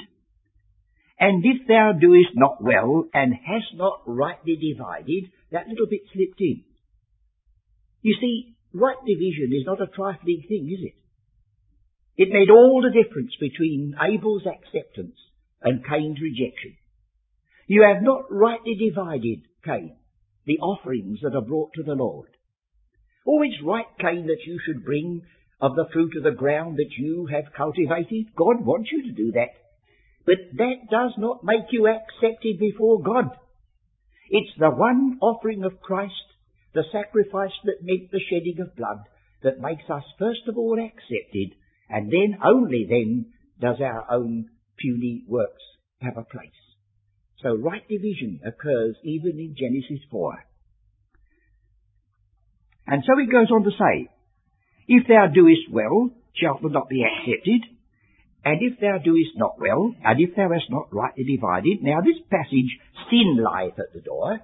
And 1.19 1.43
if 1.45 1.67
thou 1.67 1.93
doest 1.99 2.35
not 2.35 2.61
well, 2.61 3.05
and 3.13 3.33
hast 3.33 3.73
not 3.75 4.01
rightly 4.05 4.55
divided, 4.55 5.31
that 5.51 5.67
little 5.67 5.87
bit 5.89 6.01
slipped 6.13 6.39
in. 6.41 6.63
You 8.01 8.15
see, 8.19 8.55
right 8.73 8.97
division 9.05 9.51
is 9.53 9.65
not 9.65 9.81
a 9.81 9.87
trifling 9.87 10.43
thing, 10.47 10.69
is 10.71 10.85
it? 10.85 11.04
It 12.17 12.29
made 12.31 12.49
all 12.49 12.81
the 12.81 13.03
difference 13.03 13.35
between 13.39 13.95
Abel's 14.01 14.43
acceptance 14.45 15.17
and 15.61 15.85
Cain's 15.85 16.21
rejection. 16.21 16.77
You 17.67 17.83
have 17.83 18.03
not 18.03 18.31
rightly 18.31 18.75
divided, 18.75 19.41
Cain, 19.65 19.97
the 20.45 20.59
offerings 20.59 21.19
that 21.23 21.35
are 21.35 21.41
brought 21.41 21.71
to 21.75 21.83
the 21.83 21.95
Lord. 21.95 22.29
Oh, 23.27 23.41
it's 23.41 23.61
right, 23.63 23.87
Cain, 23.99 24.27
that 24.27 24.45
you 24.45 24.59
should 24.65 24.85
bring 24.85 25.23
of 25.59 25.75
the 25.75 25.87
fruit 25.91 26.15
of 26.15 26.23
the 26.23 26.31
ground 26.31 26.77
that 26.77 26.91
you 26.97 27.27
have 27.31 27.53
cultivated. 27.55 28.35
God 28.35 28.63
wants 28.65 28.89
you 28.91 29.03
to 29.03 29.11
do 29.11 29.31
that. 29.33 29.55
But 30.25 30.57
that 30.57 30.89
does 30.89 31.13
not 31.17 31.43
make 31.43 31.71
you 31.71 31.87
accepted 31.87 32.59
before 32.59 33.01
God. 33.01 33.29
It's 34.29 34.51
the 34.57 34.69
one 34.69 35.17
offering 35.21 35.63
of 35.63 35.81
Christ, 35.81 36.13
the 36.73 36.83
sacrifice 36.91 37.53
that 37.63 37.83
meant 37.83 38.11
the 38.11 38.21
shedding 38.29 38.59
of 38.59 38.75
blood, 38.75 38.99
that 39.43 39.59
makes 39.59 39.89
us 39.89 40.03
first 40.17 40.47
of 40.47 40.57
all 40.57 40.77
accepted, 40.79 41.55
and 41.89 42.11
then 42.11 42.39
only 42.43 42.85
then 42.89 43.33
does 43.59 43.77
our 43.81 44.05
own 44.11 44.49
puny 44.77 45.23
works 45.27 45.63
have 46.01 46.17
a 46.17 46.23
place. 46.23 46.49
So 47.41 47.55
right 47.55 47.87
division 47.87 48.39
occurs 48.45 48.95
even 49.03 49.39
in 49.39 49.55
Genesis 49.57 50.03
4. 50.09 50.43
And 52.87 53.03
so 53.05 53.13
he 53.19 53.27
goes 53.27 53.51
on 53.51 53.63
to 53.63 53.71
say, 53.71 54.09
If 54.87 55.07
thou 55.07 55.27
doest 55.33 55.71
well, 55.71 56.11
shalt 56.35 56.61
thou 56.61 56.69
not 56.69 56.89
be 56.89 57.03
accepted, 57.03 57.61
and 58.43 58.61
if 58.61 58.79
thou 58.79 58.99
doest 59.03 59.33
not 59.35 59.59
well, 59.59 59.95
and 60.03 60.19
if 60.19 60.35
thou 60.35 60.49
hast 60.53 60.69
not 60.69 60.93
rightly 60.93 61.23
divided. 61.23 61.81
Now 61.81 62.01
this 62.01 62.21
passage, 62.29 62.77
sin 63.09 63.37
lieth 63.41 63.79
at 63.79 63.91
the 63.93 64.01
door, 64.01 64.39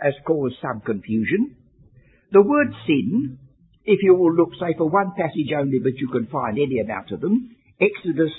has 0.00 0.14
caused 0.26 0.56
some 0.62 0.80
confusion. 0.80 1.56
The 2.32 2.42
word 2.42 2.72
sin, 2.86 3.38
if 3.84 4.00
you 4.02 4.14
will 4.14 4.34
look, 4.34 4.50
say, 4.58 4.74
for 4.76 4.88
one 4.88 5.12
passage 5.16 5.52
only, 5.56 5.78
but 5.78 5.94
you 5.96 6.08
can 6.08 6.26
find 6.26 6.58
any 6.58 6.80
amount 6.80 7.10
of 7.10 7.20
them, 7.20 7.56
Exodus 7.80 8.32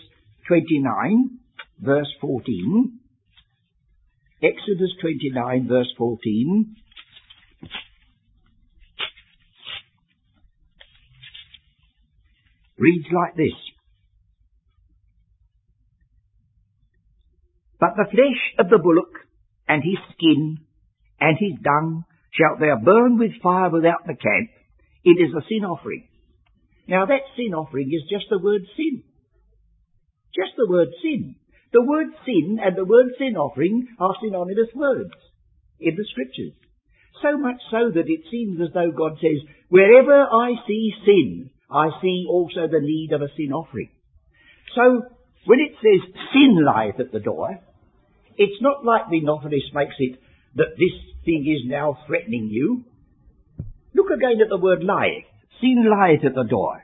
29, 0.48 1.40
verse 1.80 2.12
14. 2.22 3.00
Exodus 4.42 4.92
29, 5.02 5.68
verse 5.68 5.94
14. 5.98 6.76
reads 12.78 13.08
like 13.12 13.36
this. 13.36 13.56
But 17.80 17.96
the 17.98 18.10
flesh 18.10 18.42
of 18.60 18.70
the 18.70 18.80
bullock 18.82 19.14
and 19.68 19.84
his 19.84 20.00
skin 20.16 20.60
and 21.20 21.38
his 21.40 21.60
dung 21.62 22.06
shalt 22.32 22.60
thou 22.60 22.78
burn 22.84 23.18
with 23.18 23.42
fire 23.42 23.70
without 23.70 24.06
the 24.06 24.16
camp. 24.16 24.50
It 25.06 25.22
is 25.22 25.32
a 25.38 25.46
sin 25.48 25.64
offering. 25.64 26.08
Now 26.88 27.06
that 27.06 27.30
sin 27.38 27.54
offering 27.54 27.94
is 27.94 28.10
just 28.10 28.26
the 28.30 28.40
word 28.40 28.66
sin. 28.76 29.04
Just 30.34 30.58
the 30.58 30.68
word 30.70 30.90
sin. 31.02 31.36
The 31.72 31.84
word 31.84 32.08
sin 32.26 32.58
and 32.62 32.76
the 32.76 32.86
word 32.86 33.14
sin 33.18 33.38
offering 33.38 33.88
are 34.00 34.16
synonymous 34.22 34.74
words 34.74 35.14
in 35.80 35.96
the 35.96 36.06
scriptures. 36.12 36.54
So 37.22 37.38
much 37.38 37.62
so 37.72 37.92
that 37.94 38.10
it 38.10 38.22
seems 38.30 38.60
as 38.62 38.74
though 38.74 38.92
God 38.92 39.18
says, 39.22 39.40
wherever 39.70 40.24
I 40.24 40.56
see 40.68 40.92
sin, 41.06 41.50
I 41.72 41.90
see 42.02 42.26
also 42.30 42.68
the 42.68 42.82
need 42.82 43.12
of 43.14 43.22
a 43.22 43.30
sin 43.38 43.54
offering. 43.54 43.90
So, 44.76 45.04
when 45.46 45.60
it 45.60 45.74
says 45.78 46.02
sin 46.34 46.58
lieth 46.66 47.00
at 47.00 47.12
the 47.12 47.20
door, 47.20 47.60
it's 48.38 48.62
not 48.62 48.84
like 48.84 49.10
the 49.10 49.22
novelist 49.22 49.74
makes 49.74 49.96
it 50.00 50.20
that 50.56 50.76
this 50.78 50.96
thing 51.24 51.46
is 51.48 51.70
now 51.70 51.98
threatening 52.08 52.50
you. 52.52 52.84
Look 54.06 54.20
again 54.20 54.42
at 54.42 54.50
the 54.50 54.58
word 54.58 54.84
lieth. 54.84 55.26
Sin 55.62 55.90
lieth 55.90 56.24
at 56.26 56.36
the 56.36 56.44
door. 56.44 56.84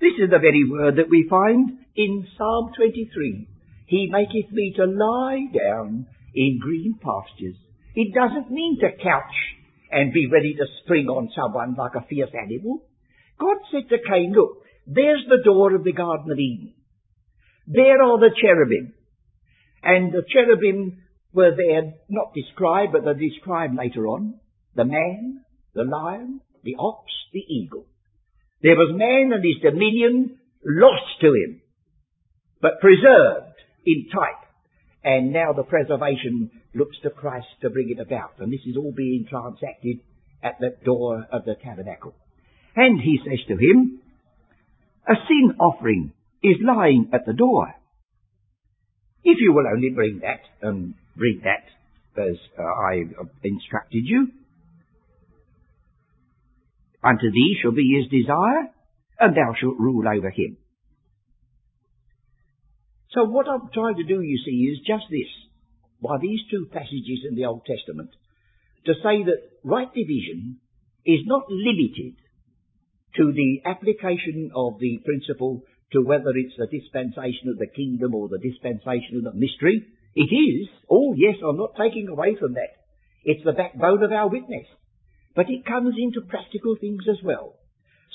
This 0.00 0.12
is 0.22 0.30
the 0.30 0.38
very 0.38 0.62
word 0.68 0.96
that 0.96 1.10
we 1.10 1.26
find 1.28 1.78
in 1.96 2.26
Psalm 2.38 2.70
23. 2.76 3.48
He 3.86 4.08
maketh 4.10 4.52
me 4.52 4.72
to 4.76 4.84
lie 4.84 5.46
down 5.52 6.06
in 6.32 6.60
green 6.62 6.94
pastures. 7.02 7.56
It 7.96 8.14
doesn't 8.14 8.52
mean 8.52 8.78
to 8.80 9.02
couch 9.02 9.34
and 9.90 10.12
be 10.12 10.28
ready 10.30 10.54
to 10.54 10.66
spring 10.84 11.08
on 11.08 11.30
someone 11.34 11.74
like 11.76 11.96
a 11.96 12.06
fierce 12.06 12.30
animal. 12.40 12.84
God 13.40 13.56
said 13.72 13.88
to 13.88 13.98
Cain, 14.08 14.32
look, 14.32 14.62
there's 14.86 15.24
the 15.28 15.42
door 15.44 15.74
of 15.74 15.82
the 15.82 15.92
Garden 15.92 16.30
of 16.30 16.38
Eden. 16.38 16.74
There 17.66 18.00
are 18.00 18.18
the 18.20 18.30
cherubim. 18.40 18.94
And 19.82 20.12
the 20.12 20.22
cherubim 20.28 21.02
were 21.32 21.50
there, 21.56 21.94
not 22.08 22.32
described, 22.32 22.92
but 22.92 23.02
they're 23.02 23.14
described 23.14 23.74
later 23.74 24.06
on. 24.06 24.38
The 24.76 24.84
man, 24.84 25.44
the 25.74 25.84
lion, 25.84 26.40
the 26.64 26.76
ox, 26.78 27.10
the 27.32 27.40
eagle. 27.40 27.86
There 28.62 28.76
was 28.76 28.94
man 28.94 29.32
and 29.32 29.44
his 29.44 29.62
dominion 29.62 30.38
lost 30.64 31.20
to 31.22 31.28
him, 31.28 31.62
but 32.60 32.80
preserved 32.80 33.56
in 33.86 34.06
type. 34.12 34.46
And 35.02 35.32
now 35.32 35.52
the 35.54 35.62
preservation 35.62 36.50
looks 36.74 36.96
to 37.02 37.10
Christ 37.10 37.46
to 37.62 37.70
bring 37.70 37.90
it 37.90 38.00
about. 38.00 38.38
And 38.38 38.52
this 38.52 38.60
is 38.66 38.76
all 38.76 38.92
being 38.94 39.26
transacted 39.30 40.00
at 40.42 40.58
the 40.60 40.76
door 40.84 41.26
of 41.32 41.44
the 41.44 41.54
tabernacle. 41.54 42.14
And 42.76 43.00
he 43.00 43.18
says 43.24 43.40
to 43.48 43.54
him, 43.54 44.00
a 45.08 45.14
sin 45.26 45.56
offering 45.58 46.12
is 46.42 46.56
lying 46.62 47.10
at 47.12 47.24
the 47.26 47.32
door. 47.32 47.74
If 49.24 49.38
you 49.40 49.52
will 49.52 49.66
only 49.66 49.90
bring 49.90 50.20
that, 50.20 50.40
and 50.62 50.94
bring 51.16 51.42
that 51.44 51.64
as 52.20 52.36
uh, 52.58 52.62
I 52.62 53.04
instructed 53.42 54.04
you, 54.04 54.28
unto 57.02 57.30
thee 57.30 57.56
shall 57.60 57.72
be 57.72 57.98
his 57.98 58.10
desire, 58.10 58.70
and 59.18 59.36
thou 59.36 59.54
shalt 59.58 59.78
rule 59.78 60.06
over 60.06 60.30
him. 60.30 60.56
So 63.12 63.24
what 63.24 63.48
I'm 63.48 63.70
trying 63.74 63.96
to 63.96 64.04
do, 64.04 64.20
you 64.20 64.38
see, 64.44 64.70
is 64.70 64.86
just 64.86 65.04
this, 65.10 65.28
by 66.00 66.16
these 66.20 66.40
two 66.50 66.66
passages 66.72 67.26
in 67.28 67.34
the 67.34 67.46
Old 67.46 67.66
Testament, 67.66 68.10
to 68.86 68.94
say 68.94 69.24
that 69.24 69.50
right 69.64 69.92
division 69.92 70.60
is 71.04 71.20
not 71.26 71.50
limited 71.50 72.16
to 73.16 73.32
the 73.32 73.60
application 73.68 74.50
of 74.54 74.78
the 74.78 75.00
principle 75.04 75.62
to 75.92 76.02
whether 76.02 76.30
it's 76.34 76.54
the 76.56 76.70
dispensation 76.70 77.48
of 77.50 77.58
the 77.58 77.66
kingdom 77.66 78.14
or 78.14 78.28
the 78.28 78.38
dispensation 78.38 79.18
of 79.18 79.24
the 79.24 79.34
mystery. 79.34 79.86
It 80.14 80.30
is. 80.30 80.68
Oh 80.88 81.14
yes, 81.16 81.36
I'm 81.44 81.56
not 81.56 81.74
taking 81.76 82.08
away 82.08 82.36
from 82.38 82.54
that. 82.54 82.78
It's 83.24 83.44
the 83.44 83.52
backbone 83.52 84.02
of 84.02 84.12
our 84.12 84.28
witness. 84.28 84.66
But 85.34 85.46
it 85.48 85.64
comes 85.64 85.94
into 85.98 86.20
practical 86.28 86.76
things 86.80 87.04
as 87.08 87.22
well. 87.24 87.54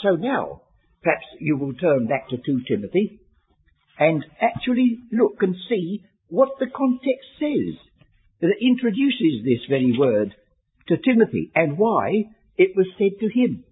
So 0.01 0.15
now, 0.15 0.61
perhaps 1.01 1.25
you 1.39 1.57
will 1.57 1.73
turn 1.73 2.07
back 2.07 2.29
to 2.29 2.37
2 2.37 2.61
Timothy 2.67 3.19
and 3.97 4.25
actually 4.41 4.99
look 5.11 5.37
and 5.41 5.55
see 5.69 6.03
what 6.27 6.49
the 6.59 6.67
context 6.75 7.27
says 7.39 7.75
that 8.41 8.61
introduces 8.61 9.43
this 9.43 9.65
very 9.69 9.95
word 9.97 10.35
to 10.87 10.97
Timothy 10.97 11.51
and 11.55 11.77
why 11.77 12.25
it 12.57 12.75
was 12.75 12.87
said 12.97 13.19
to 13.21 13.27
him. 13.27 13.63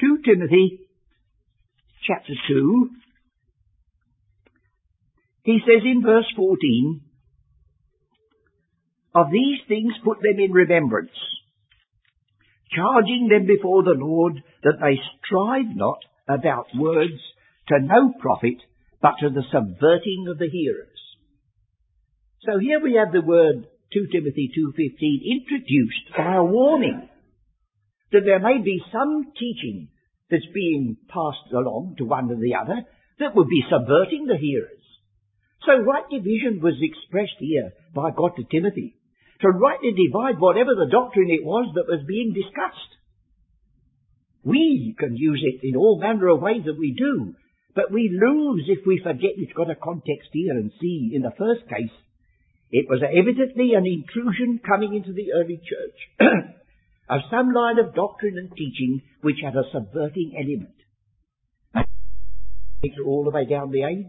2 0.00 0.18
Timothy 0.24 0.80
chapter 2.06 2.32
2, 2.48 2.90
he 5.50 5.60
says 5.66 5.82
in 5.84 6.02
verse 6.02 6.30
14, 6.36 7.00
Of 9.14 9.26
these 9.32 9.60
things 9.68 9.92
put 10.04 10.18
them 10.18 10.38
in 10.38 10.52
remembrance, 10.52 11.16
charging 12.74 13.28
them 13.28 13.46
before 13.46 13.82
the 13.82 13.98
Lord 13.98 14.42
that 14.62 14.78
they 14.80 14.98
strive 15.18 15.74
not 15.74 15.98
about 16.28 16.66
words 16.76 17.20
to 17.68 17.80
no 17.80 18.12
profit, 18.20 18.62
but 19.02 19.14
to 19.20 19.30
the 19.30 19.44
subverting 19.50 20.26
of 20.30 20.38
the 20.38 20.48
hearers. 20.48 20.88
So 22.42 22.58
here 22.58 22.80
we 22.80 22.94
have 22.94 23.12
the 23.12 23.26
word 23.26 23.66
2 23.92 24.06
Timothy 24.12 24.50
2.15 24.56 25.42
introduced 25.42 26.16
by 26.16 26.36
a 26.36 26.44
warning 26.44 27.08
that 28.12 28.22
there 28.24 28.38
may 28.40 28.62
be 28.62 28.80
some 28.92 29.32
teaching 29.38 29.88
that's 30.30 30.46
being 30.54 30.96
passed 31.08 31.52
along 31.52 31.96
to 31.98 32.04
one 32.04 32.30
or 32.30 32.36
the 32.36 32.54
other 32.54 32.82
that 33.18 33.34
would 33.34 33.48
be 33.48 33.64
subverting 33.68 34.26
the 34.26 34.38
hearers. 34.38 34.79
So 35.66 35.76
right 35.76 36.04
division 36.10 36.60
was 36.62 36.80
expressed 36.80 37.38
here 37.38 37.72
by 37.94 38.10
God 38.10 38.32
to 38.36 38.44
Timothy 38.44 38.96
to 39.40 39.48
rightly 39.48 39.92
divide 39.92 40.38
whatever 40.38 40.74
the 40.74 40.90
doctrine 40.90 41.30
it 41.30 41.44
was 41.44 41.72
that 41.74 41.88
was 41.88 42.04
being 42.06 42.32
discussed. 42.32 42.92
We 44.44 44.94
can 44.98 45.16
use 45.16 45.42
it 45.44 45.66
in 45.66 45.76
all 45.76 46.00
manner 46.00 46.28
of 46.28 46.40
ways 46.40 46.64
that 46.64 46.78
we 46.78 46.92
do, 46.96 47.34
but 47.74 47.92
we 47.92 48.08
lose 48.08 48.64
if 48.68 48.86
we 48.86 49.00
forget 49.02 49.36
it's 49.36 49.52
got 49.52 49.70
a 49.70 49.74
context 49.74 50.28
here 50.32 50.56
and 50.56 50.72
see 50.80 51.12
in 51.14 51.22
the 51.22 51.36
first 51.36 51.68
case 51.68 51.92
it 52.70 52.86
was 52.88 53.02
evidently 53.02 53.74
an 53.74 53.84
intrusion 53.84 54.60
coming 54.64 54.94
into 54.94 55.12
the 55.12 55.32
early 55.34 55.58
church. 55.58 55.98
of 57.10 57.20
some 57.30 57.52
line 57.52 57.78
of 57.78 57.94
doctrine 57.94 58.38
and 58.38 58.50
teaching 58.52 59.02
which 59.22 59.38
had 59.42 59.56
a 59.56 59.64
subverting 59.72 60.32
element. 60.38 60.74
all 63.04 63.24
the 63.24 63.30
way 63.30 63.44
down 63.44 63.72
the 63.72 63.82
age. 63.82 64.06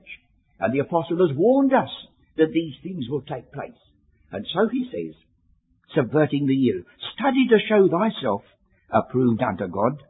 And 0.62 0.74
the 0.74 0.80
apostle 0.86 1.18
has 1.28 1.36
warned 1.36 1.74
us 1.74 1.90
that 2.38 2.54
these 2.54 2.76
things 2.84 3.10
will 3.10 3.24
take 3.24 3.52
place. 3.52 3.82
And 4.32 4.46
so 4.54 4.70
he 4.72 4.88
says, 4.94 5.16
subverting 5.96 6.48
the 6.48 6.54
year, 6.54 6.84
study 7.14 7.48
to 7.50 7.58
show 7.68 7.90
thyself 7.90 8.44
approved 8.94 9.42
unto 9.42 9.68
God, 9.68 10.04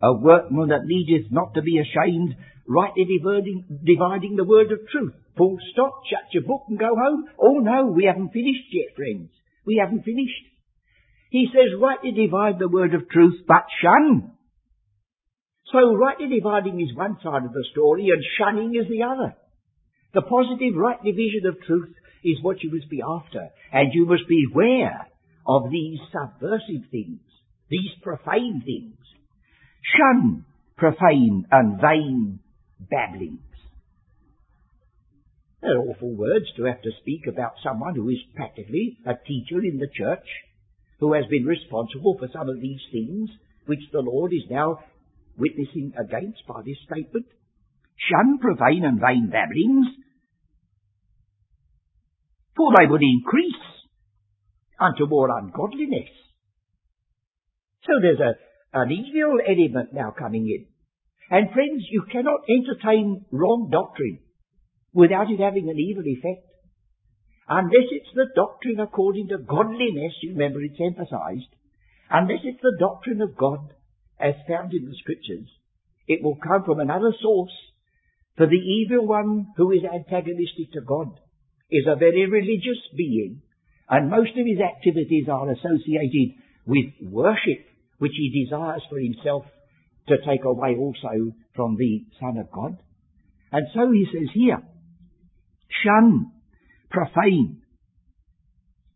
a 0.00 0.12
workman 0.14 0.68
that 0.68 0.84
needeth 0.84 1.32
not 1.32 1.54
to 1.54 1.62
be 1.62 1.78
ashamed, 1.78 2.36
rightly 2.68 3.04
dividing, 3.04 3.64
dividing 3.84 4.36
the 4.36 4.44
word 4.44 4.70
of 4.72 4.86
truth. 4.90 5.14
Full 5.36 5.58
stop, 5.72 6.02
shut 6.08 6.32
your 6.32 6.44
book 6.44 6.64
and 6.68 6.78
go 6.78 6.94
home. 6.94 7.24
Oh 7.38 7.58
no, 7.58 7.86
we 7.86 8.04
haven't 8.04 8.32
finished 8.32 8.70
yet, 8.72 8.94
friends. 8.96 9.30
We 9.66 9.82
haven't 9.82 10.04
finished. 10.04 10.46
He 11.30 11.48
says, 11.52 11.80
rightly 11.80 12.12
divide 12.12 12.58
the 12.58 12.68
word 12.68 12.94
of 12.94 13.08
truth, 13.08 13.42
but 13.48 13.66
shun. 13.82 14.32
So 15.72 15.94
rightly 15.96 16.28
dividing 16.28 16.80
is 16.80 16.96
one 16.96 17.18
side 17.22 17.44
of 17.44 17.52
the 17.52 17.64
story 17.72 18.08
and 18.14 18.22
shunning 18.38 18.74
is 18.74 18.88
the 18.88 19.02
other. 19.02 19.34
The 20.16 20.22
positive 20.22 20.74
right 20.74 20.96
division 21.04 21.44
of 21.44 21.60
truth 21.60 21.92
is 22.24 22.40
what 22.40 22.62
you 22.62 22.72
must 22.72 22.88
be 22.88 23.02
after, 23.06 23.50
and 23.70 23.92
you 23.92 24.06
must 24.06 24.22
beware 24.26 25.08
of 25.46 25.70
these 25.70 25.98
subversive 26.08 26.88
things, 26.90 27.20
these 27.68 27.92
profane 28.02 28.62
things. 28.64 28.96
Shun 29.94 30.46
profane 30.78 31.44
and 31.52 31.78
vain 31.78 32.40
babblings. 32.80 33.44
They're 35.60 35.84
awful 35.84 36.16
words 36.16 36.46
to 36.56 36.64
have 36.64 36.80
to 36.80 36.96
speak 37.02 37.26
about 37.28 37.60
someone 37.62 37.94
who 37.94 38.08
is 38.08 38.32
practically 38.34 38.96
a 39.04 39.12
teacher 39.28 39.60
in 39.60 39.76
the 39.76 39.92
church, 39.92 40.26
who 40.98 41.12
has 41.12 41.26
been 41.26 41.44
responsible 41.44 42.16
for 42.18 42.28
some 42.32 42.48
of 42.48 42.62
these 42.62 42.80
things 42.90 43.28
which 43.66 43.84
the 43.92 44.00
Lord 44.00 44.32
is 44.32 44.48
now 44.48 44.78
witnessing 45.36 45.92
against 45.98 46.40
by 46.48 46.62
this 46.64 46.78
statement. 46.86 47.26
Shun 48.08 48.38
profane 48.38 48.84
and 48.84 48.98
vain 48.98 49.28
babblings, 49.30 50.05
for 52.56 52.72
they 52.76 52.86
would 52.86 53.02
increase 53.02 53.62
unto 54.80 55.06
more 55.06 55.28
ungodliness. 55.38 56.08
So 57.84 57.92
there's 58.00 58.20
a, 58.20 58.34
an 58.78 58.90
evil 58.90 59.38
element 59.46 59.90
now 59.92 60.14
coming 60.18 60.46
in. 60.48 60.66
And 61.30 61.52
friends, 61.52 61.84
you 61.90 62.04
cannot 62.10 62.40
entertain 62.48 63.24
wrong 63.30 63.68
doctrine 63.70 64.20
without 64.92 65.30
it 65.30 65.40
having 65.40 65.68
an 65.68 65.78
evil 65.78 66.04
effect. 66.06 66.46
Unless 67.48 67.88
it's 67.90 68.14
the 68.14 68.26
doctrine 68.34 68.80
according 68.80 69.28
to 69.28 69.38
godliness, 69.38 70.14
you 70.22 70.32
remember 70.32 70.60
it's 70.62 70.80
emphasized, 70.80 71.50
unless 72.10 72.40
it's 72.42 72.62
the 72.62 72.76
doctrine 72.78 73.22
of 73.22 73.36
God 73.36 73.72
as 74.18 74.34
found 74.48 74.72
in 74.72 74.84
the 74.84 74.96
scriptures, 74.98 75.46
it 76.08 76.22
will 76.22 76.36
come 76.36 76.64
from 76.64 76.80
another 76.80 77.12
source. 77.20 77.52
For 78.36 78.46
the 78.46 78.56
evil 78.56 79.06
one 79.06 79.46
who 79.56 79.70
is 79.72 79.82
antagonistic 79.84 80.72
to 80.72 80.80
God 80.80 81.18
is 81.70 81.84
a 81.86 81.96
very 81.96 82.26
religious 82.26 82.80
being, 82.96 83.42
and 83.88 84.10
most 84.10 84.30
of 84.30 84.46
his 84.46 84.60
activities 84.60 85.26
are 85.30 85.50
associated 85.50 86.36
with 86.66 86.86
worship, 87.02 87.66
which 87.98 88.12
he 88.16 88.44
desires 88.44 88.82
for 88.88 88.98
himself 88.98 89.44
to 90.08 90.16
take 90.26 90.44
away 90.44 90.76
also 90.78 91.32
from 91.54 91.76
the 91.76 92.04
Son 92.20 92.38
of 92.38 92.50
God. 92.50 92.76
And 93.52 93.66
so 93.74 93.90
he 93.90 94.06
says 94.12 94.28
here, 94.34 94.62
shun, 95.84 96.32
profane. 96.90 97.62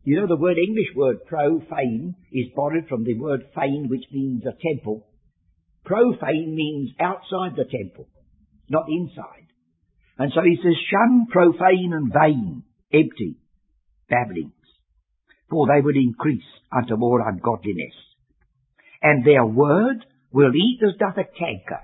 You 0.03 0.19
know 0.19 0.27
the 0.27 0.41
word 0.41 0.57
English 0.57 0.95
word 0.95 1.25
profane 1.27 2.15
is 2.31 2.47
borrowed 2.55 2.87
from 2.87 3.03
the 3.03 3.17
word 3.19 3.41
fane 3.55 3.87
which 3.89 4.05
means 4.11 4.43
a 4.45 4.57
temple. 4.73 5.07
Profane 5.85 6.55
means 6.55 6.91
outside 6.99 7.55
the 7.55 7.65
temple, 7.65 8.07
not 8.69 8.85
inside. 8.89 9.50
And 10.21 10.31
so 10.35 10.41
he 10.43 10.55
says, 10.57 10.75
shun 10.91 11.25
profane 11.31 11.93
and 11.93 12.13
vain, 12.13 12.61
empty 12.93 13.37
babblings, 14.07 14.53
for 15.49 15.65
they 15.65 15.81
will 15.81 15.95
increase 15.95 16.45
unto 16.71 16.95
more 16.95 17.27
ungodliness. 17.27 17.95
And 19.01 19.25
their 19.25 19.43
word 19.43 20.05
will 20.31 20.51
eat 20.55 20.79
as 20.87 20.95
doth 20.99 21.17
a 21.17 21.23
canker. 21.23 21.81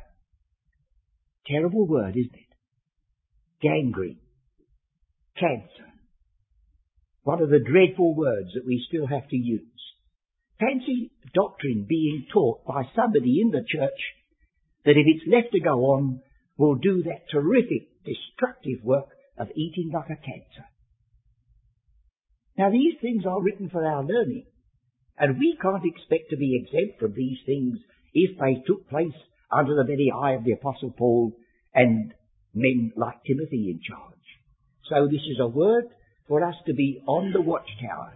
Terrible 1.48 1.88
word, 1.88 2.16
isn't 2.16 2.36
it? 2.36 2.54
Gangrene. 3.64 4.20
Cancer. 5.40 5.90
One 7.24 7.42
of 7.42 7.50
the 7.50 7.66
dreadful 7.68 8.14
words 8.14 8.50
that 8.54 8.68
we 8.68 8.86
still 8.88 9.08
have 9.08 9.28
to 9.30 9.36
use. 9.36 9.64
Fancy 10.60 11.10
doctrine 11.34 11.88
being 11.90 12.28
taught 12.32 12.68
by 12.68 12.84
somebody 12.96 13.42
in 13.42 13.50
the 13.50 13.66
church 13.68 14.00
that 14.86 14.92
if 14.92 15.08
it's 15.08 15.26
left 15.28 15.54
to 15.54 15.60
go 15.60 15.86
on, 15.96 16.22
will 16.56 16.76
do 16.76 17.02
that 17.04 17.30
terrific 17.32 17.97
destructive 18.08 18.84
work 18.84 19.10
of 19.38 19.48
eating 19.56 19.92
like 19.94 20.10
a 20.10 20.16
cancer. 20.16 20.66
Now 22.58 22.72
these 22.72 22.96
things 23.02 23.26
are 23.26 23.42
written 23.42 23.70
for 23.70 23.86
our 23.86 24.04
learning, 24.04 24.46
and 25.18 25.38
we 25.38 25.58
can't 25.62 25.86
expect 25.86 26.32
to 26.32 26.38
be 26.38 26.56
exempt 26.56 27.00
from 27.00 27.14
these 27.14 27.38
things 27.46 27.78
if 28.14 28.40
they 28.40 28.64
took 28.66 28.90
place 28.90 29.18
under 29.52 29.76
the 29.76 29.84
very 29.84 30.12
eye 30.12 30.34
of 30.34 30.44
the 30.44 30.54
Apostle 30.54 30.92
Paul 30.98 31.34
and 31.74 32.14
men 32.54 32.92
like 32.96 33.24
Timothy 33.26 33.70
in 33.70 33.80
charge. 33.88 34.14
So 34.90 35.06
this 35.06 35.22
is 35.30 35.40
a 35.40 35.48
word 35.48 35.86
for 36.28 36.44
us 36.44 36.56
to 36.66 36.74
be 36.74 37.02
on 37.08 37.32
the 37.32 37.42
watchtower 37.42 38.14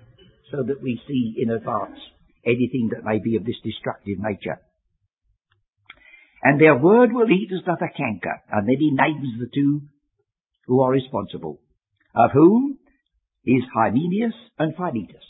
so 0.52 0.64
that 0.64 0.82
we 0.82 1.00
see 1.08 1.36
in 1.38 1.52
advance 1.52 2.00
anything 2.46 2.90
that 2.94 3.06
may 3.06 3.20
be 3.20 3.36
of 3.36 3.46
this 3.46 3.60
destructive 3.64 4.18
nature. 4.20 4.60
And 6.44 6.60
their 6.60 6.76
word 6.76 7.14
will 7.14 7.30
eat 7.30 7.50
as 7.54 7.64
doth 7.66 7.82
a 7.82 7.96
canker. 7.96 8.42
And 8.52 8.68
then 8.68 8.78
he 8.80 8.92
names 8.92 9.40
the 9.40 9.50
two 9.54 9.82
who 10.66 10.82
are 10.82 10.92
responsible, 10.92 11.60
of 12.16 12.32
whom 12.32 12.78
is 13.46 13.64
Hymenaeus 13.74 14.34
and 14.58 14.76
Philetus. 14.76 15.26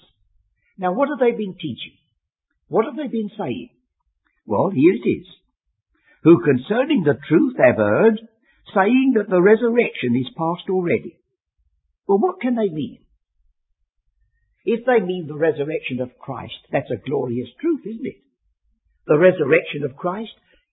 Now 0.78 0.93
what 0.93 1.10
have 1.10 1.19
they 1.19 1.36
been 1.36 1.56
teaching? 1.56 1.97
What 2.67 2.86
have 2.86 2.95
they 2.95 3.08
been 3.08 3.32
saying? 3.38 3.69
Well, 4.45 4.69
here 4.69 4.93
it 4.93 5.08
is. 5.08 5.28
Who 6.24 6.41
concerning 6.43 7.04
the 7.04 7.19
truth 7.28 7.56
have 7.58 7.78
heard, 7.78 8.19
saying 8.74 9.13
that 9.17 9.30
the 9.30 9.41
resurrection 9.41 10.15
is 10.15 10.34
past 10.38 10.69
already. 10.69 11.17
Well, 12.08 12.19
what 12.19 12.41
can 12.41 12.56
they 12.56 12.69
mean? 12.69 13.00
If 14.63 14.86
they 14.86 15.04
mean 15.04 15.28
the 15.28 15.38
resurrection 15.38 16.00
of 16.02 16.17
Christ, 16.19 16.54
that's 16.71 16.91
a 16.91 17.10
glorious 17.10 17.50
truth, 17.60 17.82
isn't 17.86 18.06
it? 18.06 18.21
The 19.08 19.17
resurrection 19.17 19.84
of 19.84 19.97
Christ 19.97 20.32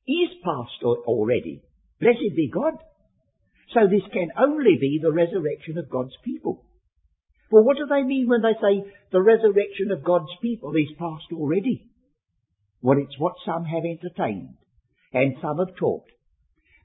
is 0.09 0.31
past 0.43 0.83
already. 0.83 1.63
Blessed 2.01 2.35
be 2.35 2.51
God. 2.53 2.75
So 3.75 3.81
this 3.87 4.07
can 4.13 4.29
only 4.39 4.79
be 4.81 4.99
the 5.03 5.13
resurrection 5.13 5.77
of 5.77 5.91
God's 5.91 6.17
people. 6.25 6.65
Well, 7.51 7.65
what 7.65 7.77
do 7.77 7.87
they 7.89 8.03
mean 8.03 8.29
when 8.29 8.43
they 8.43 8.57
say 8.61 8.91
the 9.13 9.23
resurrection 9.23 9.91
of 9.93 10.05
God's 10.05 10.33
people 10.41 10.73
is 10.75 10.97
past 10.99 11.33
already? 11.33 11.91
Well, 12.81 12.99
it's 12.99 13.19
what 13.19 13.35
some 13.45 13.65
have 13.65 13.85
entertained 13.85 14.57
and 15.13 15.37
some 15.43 15.59
have 15.59 15.77
taught. 15.77 16.05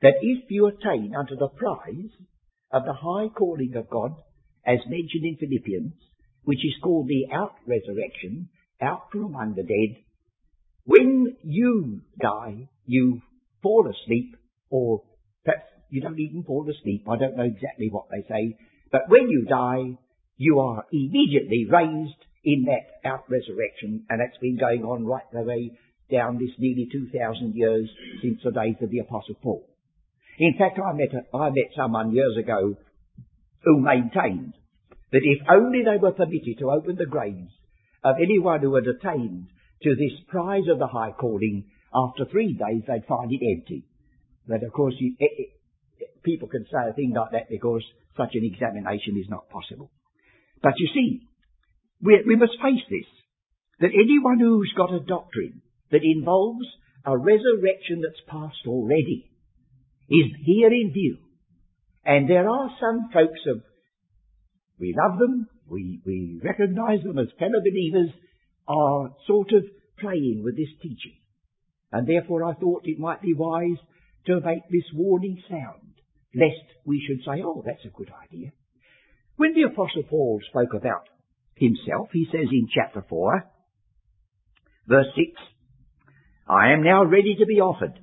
That 0.01 0.15
if 0.21 0.49
you 0.49 0.67
attain 0.67 1.13
unto 1.17 1.36
the 1.36 1.49
prize 1.49 2.12
of 2.71 2.83
the 2.83 2.93
high 2.93 3.29
calling 3.29 3.73
of 3.75 3.89
God, 3.89 4.12
as 4.65 4.79
mentioned 4.88 5.23
in 5.23 5.38
Philippians, 5.39 5.93
which 6.43 6.59
is 6.59 6.81
called 6.81 7.07
the 7.07 7.27
out 7.33 7.55
resurrection, 7.65 8.49
out 8.81 9.12
from 9.12 9.25
among 9.25 9.55
the 9.55 9.63
dead, 9.63 10.03
when 10.86 11.36
you 11.43 12.02
die, 12.22 12.69
you 12.86 13.22
fall 13.62 13.88
asleep, 13.89 14.36
or 14.69 15.04
perhaps 15.46 15.65
you 15.89 16.02
don't 16.02 16.19
even 16.19 16.43
fall 16.43 16.67
asleep, 16.69 17.06
I 17.10 17.17
don't 17.17 17.38
know 17.38 17.43
exactly 17.43 17.89
what 17.89 18.06
they 18.12 18.26
say, 18.28 18.58
but 18.91 19.02
when 19.08 19.30
you 19.30 19.46
die, 19.50 19.98
you 20.38 20.60
are 20.60 20.86
immediately 20.91 21.65
raised 21.69 22.19
in 22.43 22.65
that 22.65 23.10
out 23.10 23.24
resurrection, 23.30 24.06
and 24.10 24.19
that's 24.19 24.38
been 24.41 24.58
going 24.58 24.84
on 24.84 25.06
right 25.06 25.24
the 25.32 25.41
way 25.41 25.72
down 26.12 26.38
this 26.38 26.54
nearly 26.60 26.88
2,000 26.91 27.56
years 27.56 27.89
since 28.22 28.39
the 28.43 28.52
days 28.52 28.76
of 28.82 28.89
the 28.89 29.00
Apostle 29.00 29.36
Paul. 29.41 29.65
In 30.38 30.56
fact, 30.58 30.80
I 30.80 30.93
met, 30.93 31.13
a, 31.13 31.38
I 31.38 31.50
met 31.50 31.72
someone 31.76 32.13
years 32.13 32.38
ago 32.38 32.76
who 33.63 33.80
maintained 33.80 34.54
that 35.12 35.22
if 35.24 35.39
only 35.50 35.84
they 35.84 35.98
were 35.98 36.12
permitted 36.12 36.58
to 36.60 36.72
open 36.72 36.96
the 36.98 37.06
graves 37.06 37.52
of 38.04 38.15
anyone 38.22 38.62
who 38.62 38.76
had 38.76 38.86
attained 38.88 39.48
to 39.84 39.96
this 39.96 40.19
prize 40.28 40.67
of 40.72 40.80
the 40.80 40.88
high 40.88 41.12
calling, 41.12 41.65
after 41.93 42.26
three 42.26 42.54
days 42.54 42.84
they'd 42.88 43.08
find 43.08 43.32
it 43.32 43.41
empty. 43.58 43.86
But 44.48 44.63
of 44.63 44.74
course, 44.74 44.96
you, 44.98 45.15
it, 45.19 45.32
it, 46.00 46.24
people 46.24 46.48
can 46.48 46.65
say 46.65 46.89
a 46.89 46.93
thing 46.93 47.13
like 47.15 47.32
that 47.32 47.50
because 47.50 47.84
such 48.17 48.32
an 48.34 48.43
examination 48.43 49.17
is 49.19 49.30
not 49.30 49.50
possible. 49.50 49.91
But 50.62 50.74
you 50.78 50.88
see, 50.93 51.28
we, 52.02 52.24
we 52.28 52.36
must 52.36 52.54
face 52.62 52.84
this, 52.89 53.08
that 53.80 53.91
anyone 53.93 54.39
who's 54.39 54.74
got 54.76 54.93
a 54.93 55.00
doctrine 55.00 55.62
that 55.91 56.02
involves 56.04 56.65
a 57.06 57.17
resurrection 57.17 58.02
that's 58.02 58.22
past 58.28 58.67
already 58.67 59.30
is 60.10 60.32
here 60.46 60.72
in 60.72 60.91
view. 60.93 61.17
And 62.06 62.30
there 62.30 62.50
are 62.50 62.69
some 62.80 63.10
folks 63.13 63.39
of, 63.48 63.62
we 64.80 64.96
love 64.98 65.19
them, 65.19 65.48
we, 65.69 66.02
we 66.06 66.41
recognize 66.43 67.04
them 67.04 67.17
as 67.17 67.28
fellow 67.39 67.62
believers, 67.63 68.10
are 68.67 69.15
sort 69.28 69.52
of 69.52 69.63
playing 69.99 70.41
with 70.43 70.56
this 70.56 70.69
teaching. 70.82 71.17
And 71.91 72.08
therefore 72.08 72.43
I 72.43 72.54
thought 72.54 72.82
it 72.86 72.99
might 72.99 73.21
be 73.21 73.34
wise 73.34 73.78
to 74.28 74.41
make 74.41 74.63
this 74.69 74.89
warning 74.93 75.41
sound 75.49 75.93
lest 76.36 76.65
we 76.86 77.04
should 77.06 77.23
say, 77.23 77.41
oh, 77.43 77.63
that's 77.65 77.86
a 77.86 77.95
good 77.95 78.12
idea. 78.23 78.52
When 79.36 79.54
the 79.54 79.63
Apostle 79.63 80.04
Paul 80.10 80.41
spoke 80.49 80.73
about 80.73 81.08
himself, 81.56 82.10
he 82.12 82.26
says 82.32 82.47
in 82.52 82.67
chapter 82.73 83.06
4, 83.08 83.43
verse 84.88 85.08
6, 85.15 85.41
I 86.47 86.73
am 86.73 86.84
now 86.84 87.04
ready 87.06 87.36
to 87.39 87.45
be 87.45 87.62
offered, 87.62 87.99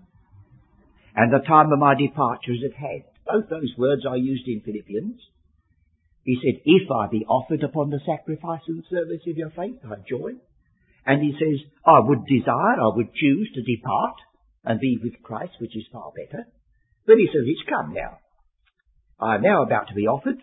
and 1.15 1.33
the 1.33 1.47
time 1.47 1.73
of 1.73 1.79
my 1.79 1.95
departure 1.95 2.53
is 2.53 2.65
at 2.65 2.77
hand. 2.77 3.05
Both 3.27 3.51
those 3.51 3.75
words 3.77 4.07
are 4.07 4.17
used 4.17 4.47
in 4.47 4.61
Philippians. 4.61 5.21
He 6.25 6.39
said, 6.43 6.61
if 6.65 6.91
I 6.91 7.09
be 7.11 7.25
offered 7.29 7.63
upon 7.63 7.91
the 7.91 8.01
sacrifice 8.07 8.63
and 8.69 8.85
service 8.91 9.23
of 9.29 9.37
your 9.37 9.51
faith, 9.51 9.79
I 9.85 9.97
join. 10.09 10.41
And 11.11 11.21
he 11.21 11.35
says, 11.35 11.59
I 11.85 11.99
would 11.99 12.25
desire, 12.25 12.79
I 12.79 12.95
would 12.95 13.13
choose 13.13 13.51
to 13.55 13.67
depart 13.67 14.15
and 14.63 14.79
be 14.79 14.97
with 15.03 15.21
Christ, 15.25 15.59
which 15.59 15.77
is 15.77 15.83
far 15.93 16.13
better. 16.15 16.47
But 17.05 17.19
he 17.19 17.27
says, 17.27 17.51
it's 17.51 17.69
come 17.69 17.95
now. 17.95 18.19
I 19.19 19.35
am 19.35 19.43
now 19.43 19.65
about 19.65 19.89
to 19.89 19.95
be 19.95 20.07
offered, 20.07 20.39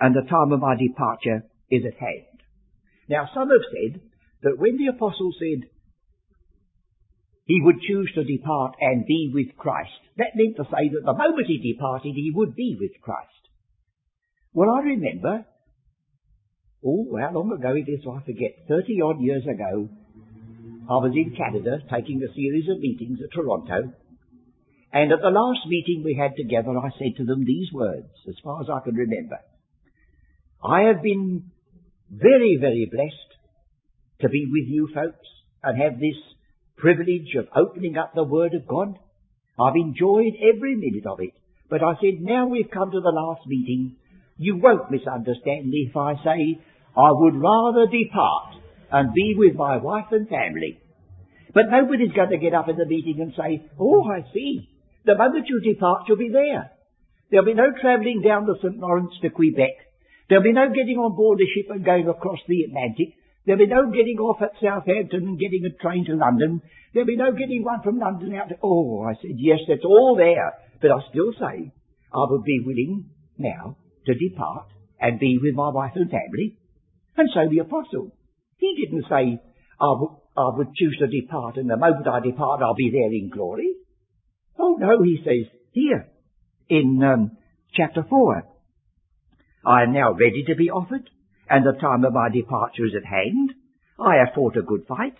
and 0.00 0.16
the 0.16 0.24
time 0.24 0.52
of 0.52 0.60
my 0.60 0.74
departure 0.74 1.44
is 1.70 1.84
at 1.84 2.00
hand. 2.00 2.40
Now, 3.10 3.28
some 3.34 3.50
have 3.50 3.68
said 3.68 4.00
that 4.40 4.56
when 4.56 4.78
the 4.78 4.86
apostle 4.86 5.34
said 5.38 5.68
he 7.44 7.60
would 7.60 7.82
choose 7.86 8.10
to 8.14 8.24
depart 8.24 8.72
and 8.80 9.04
be 9.04 9.30
with 9.34 9.54
Christ, 9.58 10.00
that 10.16 10.32
meant 10.34 10.56
to 10.56 10.64
say 10.64 10.88
that 10.96 11.04
the 11.04 11.12
moment 11.12 11.46
he 11.46 11.74
departed, 11.74 12.14
he 12.14 12.32
would 12.34 12.56
be 12.56 12.74
with 12.80 13.02
Christ. 13.02 13.52
Well, 14.54 14.70
I 14.70 14.80
remember, 14.80 15.44
oh, 16.82 17.04
how 17.20 17.32
long 17.34 17.52
ago 17.52 17.74
it 17.76 17.84
is, 17.86 18.00
I 18.08 18.24
forget, 18.24 18.64
30 18.66 19.02
odd 19.02 19.20
years 19.20 19.44
ago, 19.44 19.90
I 20.88 21.02
was 21.02 21.10
in 21.16 21.34
Canada 21.34 21.82
taking 21.90 22.22
a 22.22 22.32
series 22.32 22.68
of 22.70 22.78
meetings 22.78 23.18
at 23.18 23.34
Toronto, 23.34 23.90
and 24.92 25.10
at 25.10 25.18
the 25.20 25.34
last 25.34 25.66
meeting 25.66 26.04
we 26.04 26.14
had 26.14 26.36
together, 26.36 26.78
I 26.78 26.90
said 26.96 27.16
to 27.18 27.24
them 27.24 27.44
these 27.44 27.72
words, 27.72 28.06
as 28.28 28.36
far 28.44 28.62
as 28.62 28.68
I 28.70 28.78
can 28.84 28.94
remember. 28.94 29.38
I 30.62 30.82
have 30.82 31.02
been 31.02 31.50
very, 32.08 32.56
very 32.60 32.88
blessed 32.90 33.30
to 34.20 34.28
be 34.28 34.46
with 34.46 34.68
you 34.70 34.88
folks 34.94 35.26
and 35.64 35.82
have 35.82 35.98
this 35.98 36.14
privilege 36.76 37.34
of 37.34 37.48
opening 37.56 37.98
up 37.98 38.14
the 38.14 38.22
Word 38.22 38.54
of 38.54 38.68
God. 38.68 38.94
I've 39.58 39.74
enjoyed 39.74 40.34
every 40.38 40.76
minute 40.76 41.06
of 41.06 41.18
it. 41.18 41.34
But 41.68 41.82
I 41.82 41.94
said, 42.00 42.22
now 42.22 42.46
we've 42.46 42.70
come 42.70 42.92
to 42.92 43.00
the 43.00 43.10
last 43.10 43.42
meeting, 43.48 43.96
you 44.38 44.56
won't 44.62 44.92
misunderstand 44.92 45.68
me 45.68 45.88
if 45.90 45.96
I 45.96 46.14
say 46.22 46.62
I 46.96 47.10
would 47.10 47.34
rather 47.34 47.90
depart 47.90 48.62
and 48.90 49.14
be 49.14 49.34
with 49.36 49.54
my 49.54 49.76
wife 49.78 50.06
and 50.10 50.28
family. 50.28 50.80
But 51.54 51.70
nobody's 51.70 52.12
going 52.12 52.30
to 52.30 52.38
get 52.38 52.54
up 52.54 52.68
in 52.68 52.76
the 52.76 52.86
meeting 52.86 53.20
and 53.20 53.32
say, 53.36 53.64
oh, 53.78 54.04
I 54.04 54.24
see. 54.32 54.68
The 55.04 55.16
moment 55.16 55.48
you 55.48 55.60
depart, 55.60 56.02
you'll 56.06 56.18
be 56.18 56.28
there. 56.28 56.70
There'll 57.30 57.46
be 57.46 57.54
no 57.54 57.72
travelling 57.80 58.22
down 58.22 58.46
the 58.46 58.56
St. 58.62 58.78
Lawrence 58.78 59.12
to 59.22 59.30
Quebec. 59.30 59.72
There'll 60.28 60.44
be 60.44 60.52
no 60.52 60.68
getting 60.68 60.98
on 60.98 61.16
board 61.16 61.40
a 61.40 61.46
ship 61.46 61.70
and 61.70 61.84
going 61.84 62.08
across 62.08 62.40
the 62.46 62.62
Atlantic. 62.62 63.14
There'll 63.44 63.64
be 63.64 63.72
no 63.72 63.90
getting 63.90 64.18
off 64.18 64.42
at 64.42 64.58
Southampton 64.60 65.22
and 65.22 65.38
getting 65.38 65.64
a 65.64 65.82
train 65.82 66.04
to 66.06 66.14
London. 66.14 66.62
There'll 66.92 67.06
be 67.06 67.16
no 67.16 67.32
getting 67.32 67.62
one 67.62 67.82
from 67.82 67.98
London 67.98 68.34
out 68.34 68.48
to... 68.48 68.56
Oh, 68.62 69.02
I 69.02 69.14
said, 69.22 69.36
yes, 69.36 69.60
that's 69.68 69.84
all 69.84 70.16
there. 70.16 70.54
But 70.80 70.90
I 70.90 70.98
still 71.10 71.32
say, 71.38 71.72
I 72.12 72.24
would 72.28 72.44
be 72.44 72.60
willing 72.64 73.10
now 73.38 73.76
to 74.06 74.14
depart 74.14 74.66
and 75.00 75.20
be 75.20 75.38
with 75.40 75.54
my 75.54 75.70
wife 75.70 75.92
and 75.94 76.10
family. 76.10 76.58
And 77.16 77.28
so 77.32 77.48
the 77.48 77.60
apostle, 77.60 78.15
he 78.58 78.74
didn't 78.84 79.04
say, 79.08 79.40
I 79.80 79.86
would, 79.86 80.16
would 80.36 80.74
choose 80.74 80.96
to 80.98 81.06
depart 81.06 81.56
and 81.56 81.68
the 81.68 81.76
moment 81.76 82.08
I 82.08 82.20
depart 82.20 82.62
I'll 82.62 82.74
be 82.74 82.90
there 82.90 83.12
in 83.12 83.30
glory. 83.30 83.74
Oh 84.58 84.76
no, 84.78 85.02
he 85.02 85.18
says 85.24 85.52
here 85.72 86.08
in 86.68 87.02
um, 87.02 87.36
chapter 87.74 88.04
4, 88.08 88.42
I 89.66 89.82
am 89.82 89.92
now 89.92 90.12
ready 90.12 90.44
to 90.48 90.54
be 90.54 90.70
offered 90.70 91.08
and 91.48 91.64
the 91.64 91.78
time 91.80 92.04
of 92.04 92.12
my 92.12 92.28
departure 92.28 92.86
is 92.86 92.94
at 92.96 93.04
hand. 93.04 93.52
I 93.98 94.16
have 94.16 94.34
fought 94.34 94.56
a 94.56 94.62
good 94.62 94.86
fight. 94.88 95.14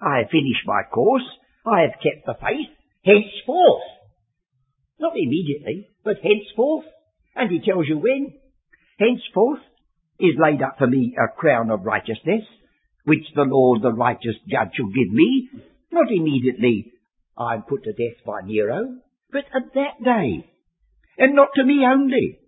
I 0.00 0.18
have 0.18 0.30
finished 0.30 0.66
my 0.66 0.82
course. 0.92 1.26
I 1.66 1.82
have 1.82 2.00
kept 2.02 2.26
the 2.26 2.34
faith. 2.34 2.70
Henceforth. 3.04 3.82
Not 4.98 5.12
immediately, 5.16 5.88
but 6.04 6.16
henceforth. 6.22 6.86
And 7.34 7.50
he 7.50 7.60
tells 7.60 7.86
you 7.86 7.98
when. 7.98 8.34
Henceforth 8.98 9.60
is 10.18 10.34
laid 10.42 10.62
up 10.62 10.76
for 10.78 10.86
me 10.86 11.14
a 11.16 11.32
crown 11.38 11.70
of 11.70 11.84
righteousness, 11.84 12.42
which 13.08 13.24
the 13.34 13.42
Lord 13.42 13.82
the 13.82 13.92
righteous 13.92 14.36
judge 14.46 14.74
shall 14.74 14.86
give 14.86 15.12
me. 15.12 15.48
Not 15.90 16.10
immediately 16.10 16.92
I 17.36 17.54
am 17.54 17.62
put 17.62 17.84
to 17.84 17.92
death 17.92 18.24
by 18.26 18.40
Nero, 18.44 18.98
but 19.32 19.44
at 19.54 19.72
that 19.74 20.04
day. 20.04 20.44
And 21.16 21.34
not 21.34 21.48
to 21.56 21.64
me 21.64 21.84
only, 21.86 22.38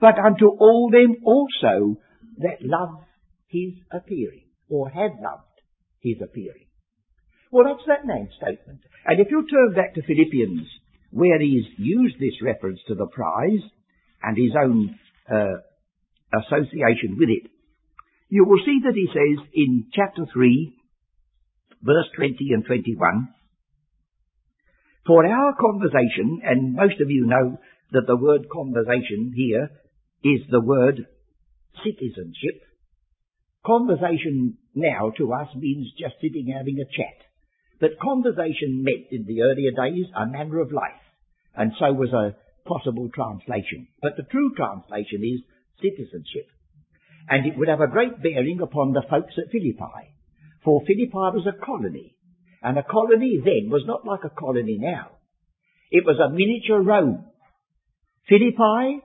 but 0.00 0.18
unto 0.18 0.46
all 0.48 0.90
them 0.90 1.16
also 1.24 1.96
that 2.38 2.62
love 2.62 3.04
his 3.48 3.74
appearing, 3.90 4.44
or 4.68 4.88
have 4.88 5.12
loved 5.20 5.60
his 6.00 6.16
appearing. 6.22 6.66
Well, 7.50 7.64
that's 7.64 7.86
that 7.86 8.06
name 8.06 8.28
statement. 8.36 8.80
And 9.06 9.20
if 9.20 9.28
you 9.30 9.46
turn 9.46 9.74
back 9.74 9.94
to 9.94 10.02
Philippians, 10.02 10.66
where 11.10 11.40
he's 11.40 11.66
used 11.78 12.16
this 12.18 12.42
reference 12.42 12.80
to 12.88 12.94
the 12.94 13.06
prize 13.06 13.62
and 14.22 14.36
his 14.36 14.52
own 14.60 14.98
uh, 15.30 15.62
association 16.40 17.16
with 17.16 17.28
it, 17.28 17.50
you 18.34 18.44
will 18.44 18.58
see 18.66 18.80
that 18.82 18.98
he 18.98 19.06
says 19.14 19.46
in 19.54 19.86
chapter 19.94 20.26
3, 20.26 20.74
verse 21.82 22.10
20 22.16 22.34
and 22.50 22.66
21, 22.66 23.28
For 25.06 25.24
our 25.24 25.54
conversation, 25.54 26.40
and 26.42 26.74
most 26.74 27.00
of 27.00 27.08
you 27.10 27.26
know 27.26 27.60
that 27.92 28.08
the 28.08 28.16
word 28.16 28.50
conversation 28.50 29.32
here 29.36 29.70
is 30.24 30.40
the 30.50 30.60
word 30.60 31.06
citizenship. 31.86 32.58
Conversation 33.64 34.58
now 34.74 35.12
to 35.16 35.32
us 35.32 35.54
means 35.54 35.94
just 35.96 36.16
sitting 36.20 36.52
having 36.58 36.82
a 36.82 36.90
chat. 36.90 37.14
But 37.78 38.02
conversation 38.02 38.82
meant 38.82 39.12
in 39.12 39.26
the 39.26 39.42
earlier 39.42 39.70
days 39.70 40.06
a 40.10 40.26
manner 40.26 40.58
of 40.58 40.72
life, 40.72 41.06
and 41.54 41.70
so 41.78 41.92
was 41.92 42.10
a 42.10 42.34
possible 42.66 43.10
translation. 43.14 43.86
But 44.02 44.16
the 44.16 44.26
true 44.26 44.50
translation 44.56 45.22
is 45.22 45.46
citizenship. 45.78 46.50
And 47.28 47.46
it 47.46 47.56
would 47.56 47.68
have 47.68 47.80
a 47.80 47.88
great 47.88 48.22
bearing 48.22 48.60
upon 48.62 48.92
the 48.92 49.02
folks 49.08 49.34
at 49.38 49.50
Philippi. 49.50 50.12
For 50.64 50.82
Philippi 50.86 51.36
was 51.36 51.46
a 51.46 51.64
colony, 51.64 52.16
and 52.62 52.78
a 52.78 52.82
colony 52.82 53.40
then 53.42 53.70
was 53.70 53.84
not 53.86 54.06
like 54.06 54.24
a 54.24 54.34
colony 54.34 54.78
now. 54.80 55.10
It 55.90 56.04
was 56.04 56.18
a 56.18 56.32
miniature 56.32 56.82
Rome. 56.82 57.24
Philippi 58.28 59.00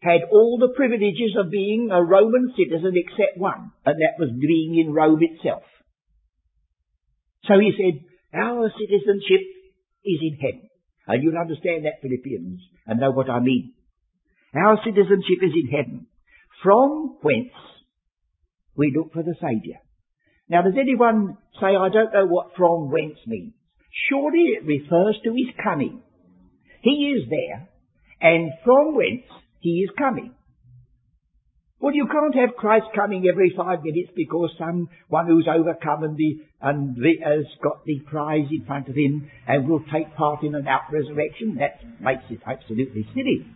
had 0.00 0.22
all 0.32 0.58
the 0.58 0.74
privileges 0.74 1.36
of 1.38 1.50
being 1.50 1.90
a 1.92 2.02
Roman 2.02 2.52
citizen 2.56 2.92
except 2.96 3.38
one, 3.38 3.70
and 3.84 3.96
that 4.00 4.18
was 4.18 4.30
being 4.40 4.78
in 4.78 4.92
Rome 4.92 5.20
itself. 5.22 5.62
So 7.44 7.54
he 7.58 7.72
said, 7.76 8.04
our 8.34 8.70
citizenship 8.78 9.42
is 10.04 10.18
in 10.20 10.38
heaven. 10.40 10.68
And 11.06 11.22
you'll 11.22 11.38
understand 11.38 11.84
that, 11.84 12.00
Philippians, 12.00 12.60
and 12.86 13.00
know 13.00 13.10
what 13.10 13.28
I 13.28 13.40
mean. 13.40 13.74
Our 14.54 14.78
citizenship 14.84 15.40
is 15.42 15.52
in 15.54 15.68
heaven, 15.68 16.06
from 16.62 17.16
whence 17.22 17.52
we 18.76 18.92
look 18.96 19.12
for 19.12 19.22
the 19.22 19.34
Saviour. 19.34 19.78
Now, 20.48 20.62
does 20.62 20.74
anyone 20.78 21.38
say, 21.60 21.76
I 21.76 21.88
don't 21.88 22.12
know 22.12 22.26
what 22.26 22.52
from 22.56 22.90
whence 22.90 23.18
means? 23.26 23.54
Surely 24.08 24.56
it 24.56 24.64
refers 24.64 25.18
to 25.24 25.30
his 25.30 25.54
coming. 25.62 26.02
He 26.82 27.14
is 27.16 27.28
there, 27.28 27.68
and 28.20 28.50
from 28.64 28.94
whence 28.94 29.26
he 29.60 29.84
is 29.84 29.90
coming. 29.98 30.34
Well, 31.78 31.94
you 31.94 32.06
can't 32.06 32.34
have 32.36 32.56
Christ 32.56 32.86
coming 32.94 33.26
every 33.26 33.52
five 33.56 33.82
minutes 33.82 34.10
because 34.14 34.50
someone 34.56 35.26
who's 35.26 35.48
overcome 35.50 36.04
and, 36.04 36.16
the, 36.16 36.38
and 36.60 36.94
the, 36.94 37.18
has 37.24 37.44
got 37.60 37.84
the 37.84 37.98
prize 38.06 38.46
in 38.52 38.64
front 38.64 38.88
of 38.88 38.94
him 38.94 39.28
and 39.48 39.68
will 39.68 39.82
take 39.92 40.14
part 40.14 40.44
in 40.44 40.54
an 40.54 40.68
out 40.68 40.92
resurrection. 40.92 41.58
That 41.58 41.82
makes 42.00 42.22
it 42.30 42.38
absolutely 42.46 43.04
silly. 43.14 43.46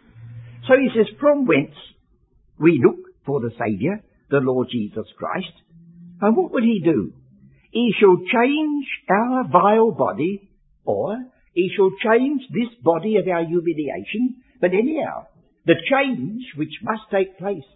So 0.67 0.75
he 0.75 0.89
says, 0.91 1.07
from 1.21 1.47
whence 1.47 1.75
we 2.59 2.83
look 2.85 2.97
for 3.25 3.41
the 3.41 3.51
Saviour, 3.59 4.01
the 4.31 4.39
Lord 4.39 4.69
Jesus 4.71 5.07
Christ. 5.19 5.53
And 6.21 6.37
what 6.37 6.53
will 6.53 6.63
he 6.63 6.81
do? 6.83 7.13
He 7.71 7.93
shall 8.01 8.17
change 8.17 8.87
our 9.11 9.49
vile 9.49 9.93
body, 9.93 10.49
or 10.85 11.17
he 11.53 11.71
shall 11.77 11.91
change 12.03 12.43
this 12.51 12.73
body 12.83 13.17
of 13.17 13.29
our 13.29 13.45
humiliation. 13.45 14.43
But 14.61 14.73
anyhow, 14.73 15.27
the 15.67 15.77
change 15.91 16.43
which 16.57 16.73
must 16.83 17.03
take 17.11 17.39
place 17.39 17.67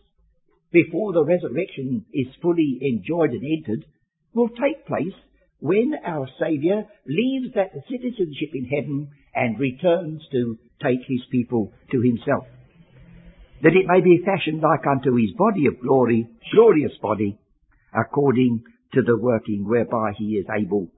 before 0.73 1.13
the 1.13 1.25
resurrection 1.25 2.07
is 2.15 2.29
fully 2.41 2.79
enjoyed 2.81 3.31
and 3.31 3.43
entered 3.45 3.85
will 4.33 4.49
take 4.49 4.87
place 4.87 5.17
when 5.59 5.93
our 6.07 6.29
Saviour 6.39 6.85
leaves 7.07 7.55
that 7.55 7.73
citizenship 7.91 8.51
in 8.55 8.65
heaven 8.65 9.11
and 9.35 9.59
returns 9.59 10.23
to 10.33 10.59
take 10.83 11.01
his 11.07 11.21
people 11.31 11.73
to 11.91 12.01
himself. 12.01 12.47
That 13.63 13.77
it 13.77 13.87
may 13.87 14.01
be 14.01 14.25
fashioned 14.25 14.63
like 14.63 14.87
unto 14.87 15.17
his 15.17 15.33
body 15.37 15.67
of 15.67 15.81
glory, 15.81 16.29
glorious 16.53 16.93
body, 17.03 17.39
according 17.93 18.65
to 18.95 19.03
the 19.03 19.19
working 19.19 19.69
whereby 19.69 20.13
he 20.17 20.37
is 20.37 20.47
able 20.51 20.89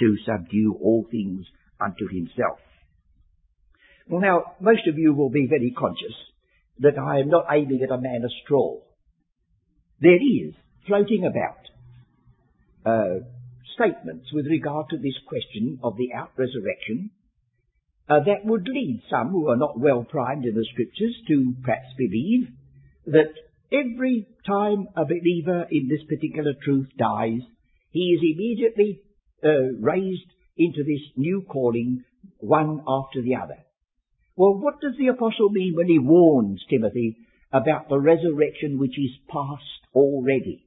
to 0.00 0.16
subdue 0.26 0.76
all 0.80 1.06
things 1.10 1.46
unto 1.80 2.08
himself. 2.08 2.58
Well 4.08 4.20
now, 4.20 4.56
most 4.60 4.86
of 4.88 4.98
you 4.98 5.14
will 5.14 5.30
be 5.30 5.46
very 5.48 5.72
conscious 5.76 6.14
that 6.80 6.98
I 6.98 7.20
am 7.20 7.28
not 7.28 7.46
aiming 7.50 7.80
at 7.82 7.94
a 7.94 8.00
man 8.00 8.24
of 8.24 8.30
straw. 8.44 8.78
There 10.00 10.16
is 10.16 10.54
floating 10.86 11.24
about 11.26 11.60
uh, 12.84 13.24
statements 13.74 14.32
with 14.32 14.46
regard 14.46 14.88
to 14.90 14.96
this 14.96 15.14
question 15.26 15.78
of 15.82 15.96
the 15.96 16.12
out 16.14 16.32
resurrection 16.36 17.10
uh, 18.10 18.18
that 18.26 18.44
would 18.44 18.66
lead 18.66 19.00
some 19.08 19.28
who 19.28 19.48
are 19.48 19.56
not 19.56 19.78
well 19.78 20.04
primed 20.04 20.44
in 20.44 20.54
the 20.54 20.66
scriptures 20.72 21.14
to 21.28 21.54
perhaps 21.62 21.86
believe 21.96 22.48
that 23.06 23.32
every 23.72 24.26
time 24.44 24.88
a 24.96 25.04
believer 25.04 25.66
in 25.70 25.88
this 25.88 26.02
particular 26.08 26.52
truth 26.64 26.88
dies, 26.98 27.40
he 27.92 28.16
is 28.16 28.20
immediately 28.34 29.00
uh, 29.44 29.78
raised 29.80 30.26
into 30.56 30.82
this 30.82 31.00
new 31.16 31.42
calling, 31.48 32.04
one 32.38 32.82
after 32.86 33.22
the 33.22 33.36
other. 33.36 33.58
Well, 34.36 34.58
what 34.58 34.80
does 34.80 34.94
the 34.98 35.08
apostle 35.08 35.50
mean 35.50 35.74
when 35.76 35.86
he 35.86 35.98
warns 35.98 36.62
Timothy 36.68 37.16
about 37.52 37.88
the 37.88 37.98
resurrection 37.98 38.78
which 38.78 38.98
is 38.98 39.10
past 39.28 39.62
already? 39.94 40.64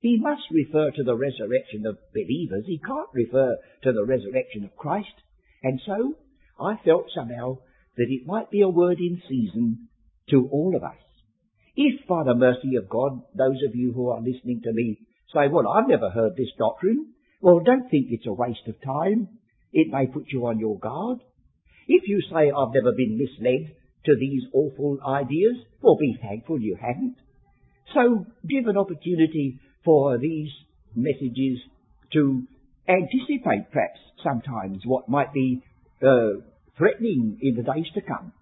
He 0.00 0.18
must 0.20 0.42
refer 0.50 0.90
to 0.90 1.02
the 1.02 1.16
resurrection 1.16 1.86
of 1.86 1.98
believers. 2.12 2.64
He 2.66 2.78
can't 2.78 3.08
refer 3.12 3.56
to 3.82 3.92
the 3.92 4.04
resurrection 4.04 4.64
of 4.64 4.76
Christ. 4.76 5.14
And 5.62 5.80
so, 5.86 6.14
I 6.60 6.76
felt 6.84 7.06
somehow 7.14 7.58
that 7.96 8.06
it 8.08 8.26
might 8.26 8.50
be 8.50 8.62
a 8.62 8.68
word 8.68 8.98
in 8.98 9.22
season 9.28 9.88
to 10.30 10.48
all 10.50 10.74
of 10.76 10.82
us. 10.82 10.96
If, 11.76 12.06
by 12.06 12.24
the 12.24 12.34
mercy 12.34 12.76
of 12.76 12.88
God, 12.88 13.22
those 13.34 13.58
of 13.66 13.74
you 13.74 13.92
who 13.92 14.10
are 14.10 14.20
listening 14.20 14.60
to 14.64 14.72
me 14.72 14.98
say, 15.34 15.48
well, 15.50 15.68
I've 15.68 15.88
never 15.88 16.10
heard 16.10 16.36
this 16.36 16.52
doctrine, 16.58 17.14
well, 17.40 17.60
don't 17.60 17.90
think 17.90 18.06
it's 18.10 18.26
a 18.26 18.32
waste 18.32 18.66
of 18.68 18.80
time. 18.82 19.28
It 19.72 19.92
may 19.92 20.06
put 20.06 20.26
you 20.28 20.46
on 20.46 20.58
your 20.58 20.78
guard. 20.78 21.18
If 21.88 22.08
you 22.08 22.20
say, 22.30 22.50
I've 22.50 22.74
never 22.74 22.92
been 22.96 23.18
misled 23.18 23.74
to 24.06 24.16
these 24.18 24.42
awful 24.52 24.98
ideas, 25.06 25.56
well, 25.82 25.96
be 25.98 26.16
thankful 26.22 26.60
you 26.60 26.76
haven't. 26.80 27.16
So 27.92 28.24
give 28.48 28.66
an 28.66 28.76
opportunity 28.76 29.58
for 29.84 30.16
these 30.18 30.50
messages 30.94 31.58
to 32.12 32.44
anticipate 32.88 33.70
perhaps 33.72 33.98
sometimes 34.22 34.82
what 34.86 35.08
might 35.08 35.32
be 35.32 35.62
uh, 36.04 36.40
threatening 36.76 37.38
in 37.40 37.56
the 37.56 37.62
days 37.62 37.86
to 37.94 38.00
come. 38.00 38.32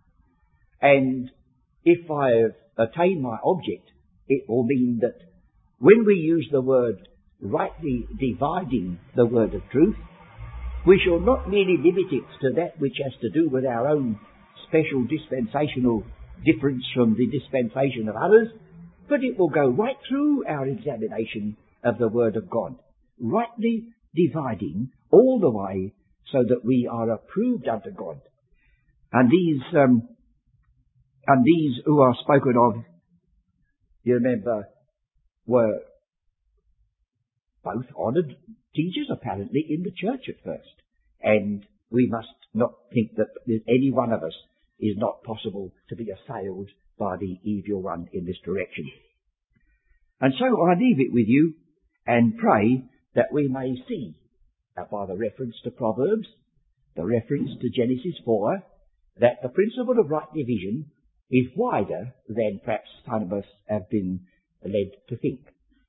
And 0.81 1.31
if 1.85 2.11
I 2.11 2.31
have 2.43 2.89
attained 2.89 3.23
my 3.23 3.37
object, 3.45 3.89
it 4.29 4.49
will 4.49 4.65
mean 4.65 5.01
that 5.03 5.19
when 5.79 6.05
we 6.07 6.15
use 6.15 6.49
the 6.51 6.61
word 6.61 7.09
rightly 7.41 8.07
dividing 8.19 8.99
the 9.17 9.27
word 9.27 9.55
of 9.55 9.63
truth, 9.71 9.97
we 10.87 11.01
shall 11.05 11.21
not 11.21 11.49
merely 11.49 11.77
limit 11.77 12.13
it 12.13 12.25
to 12.41 12.55
that 12.57 12.81
which 12.81 12.97
has 13.03 13.13
to 13.21 13.31
do 13.31 13.49
with 13.49 13.65
our 13.65 13.89
own 13.89 14.19
special 14.69 15.05
dispensational 15.05 16.05
difference 16.45 16.85
from 16.95 17.15
the 17.15 17.27
dispensation 17.27 18.09
of 18.09 18.17
others, 18.17 18.49
but 19.09 19.23
it 19.23 19.39
will 19.39 19.51
go 19.51 19.69
right 19.69 19.97
through 20.09 20.47
our 20.47 20.67
examination 20.67 21.57
of 21.85 21.99
the 21.99 22.09
Word 22.09 22.37
of 22.37 22.49
God, 22.49 22.77
rightly 23.21 23.89
dividing 24.15 24.91
all 25.11 25.39
the 25.41 25.51
way 25.51 25.93
so 26.31 26.39
that 26.49 26.65
we 26.65 26.89
are 26.91 27.11
approved 27.11 27.69
unto 27.69 27.91
God. 27.91 28.21
And 29.13 29.31
these, 29.31 29.63
um, 29.77 30.09
and 31.27 31.45
these 31.45 31.83
who 31.85 32.01
are 32.01 32.15
spoken 32.23 32.55
of, 32.57 32.85
you 34.05 34.15
remember, 34.15 34.69
were 35.47 35.81
both 37.65 37.87
honoured 37.97 38.37
teachers 38.75 39.09
apparently 39.11 39.65
in 39.69 39.83
the 39.83 39.93
church 39.93 40.25
at 40.29 40.45
first. 40.45 40.69
And 41.23 41.65
we 41.91 42.09
must 42.11 42.29
not 42.55 42.73
think 42.93 43.15
that 43.17 43.29
any 43.47 43.91
one 43.93 44.13
of 44.13 44.23
us 44.23 44.35
is 44.81 44.97
not 44.97 45.23
possible 45.23 45.73
to 45.89 45.97
be 45.97 46.09
assailed 46.11 46.69
by 46.99 47.17
the 47.17 47.39
evil 47.45 47.83
one 47.83 48.09
in 48.13 48.25
this 48.25 48.39
direction. 48.45 48.91
And 50.21 50.33
so 50.39 50.63
I 50.63 50.75
leave 50.75 51.01
it 51.01 51.13
with 51.13 51.27
you 51.27 51.55
and 52.07 52.39
pray 52.39 52.85
that 53.15 53.33
we 53.33 53.49
may 53.49 53.75
see, 53.89 54.15
by 54.77 55.07
the 55.07 55.17
reference 55.17 55.55
to 55.65 55.71
Proverbs, 55.71 56.27
the 56.97 57.05
reference 57.05 57.51
to 57.61 57.71
Genesis 57.71 58.19
4, 58.25 58.63
that 59.21 59.43
the 59.43 59.49
principle 59.49 59.99
of 59.99 60.11
right 60.11 60.33
division 60.35 60.91
is 61.31 61.47
wider 61.57 62.15
than 62.29 62.61
perhaps 62.65 62.89
some 63.07 63.23
of 63.23 63.33
us 63.33 63.45
have 63.69 63.89
been 63.91 64.21
led 64.65 64.93
to 65.09 65.17
think. 65.17 65.41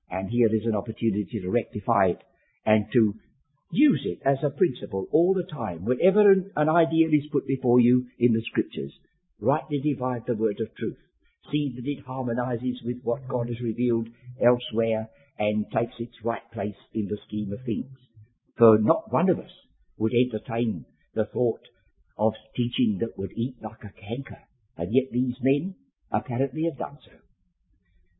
And 0.09 0.29
here 0.29 0.47
is 0.47 0.65
an 0.65 0.75
opportunity 0.75 1.39
to 1.41 1.49
rectify 1.49 2.07
it 2.07 2.21
and 2.65 2.85
to 2.93 3.13
use 3.71 4.05
it 4.05 4.19
as 4.25 4.37
a 4.43 4.49
principle 4.49 5.07
all 5.11 5.33
the 5.33 5.51
time. 5.51 5.85
Whenever 5.85 6.31
an, 6.31 6.51
an 6.55 6.69
ideal 6.69 7.09
is 7.11 7.29
put 7.31 7.47
before 7.47 7.79
you 7.79 8.05
in 8.19 8.33
the 8.33 8.43
scriptures, 8.49 8.91
rightly 9.39 9.79
divide 9.81 10.23
the 10.27 10.35
word 10.35 10.59
of 10.61 10.73
truth. 10.75 10.97
See 11.51 11.73
that 11.75 11.85
it 11.85 12.05
harmonizes 12.05 12.81
with 12.85 13.01
what 13.03 13.27
God 13.27 13.47
has 13.47 13.59
revealed 13.61 14.07
elsewhere 14.41 15.09
and 15.39 15.65
takes 15.71 15.95
its 15.99 16.13
right 16.23 16.49
place 16.53 16.75
in 16.93 17.07
the 17.07 17.17
scheme 17.27 17.51
of 17.51 17.65
things. 17.65 17.97
For 18.57 18.77
not 18.77 19.11
one 19.11 19.29
of 19.29 19.39
us 19.39 19.51
would 19.97 20.13
entertain 20.13 20.85
the 21.13 21.25
thought 21.25 21.61
of 22.17 22.33
teaching 22.55 22.99
that 22.99 23.17
would 23.17 23.31
eat 23.35 23.55
like 23.61 23.83
a 23.83 23.99
canker, 23.99 24.39
and 24.77 24.93
yet 24.93 25.05
these 25.11 25.35
men 25.41 25.75
apparently 26.11 26.65
have 26.65 26.77
done 26.77 26.99
so. 27.03 27.11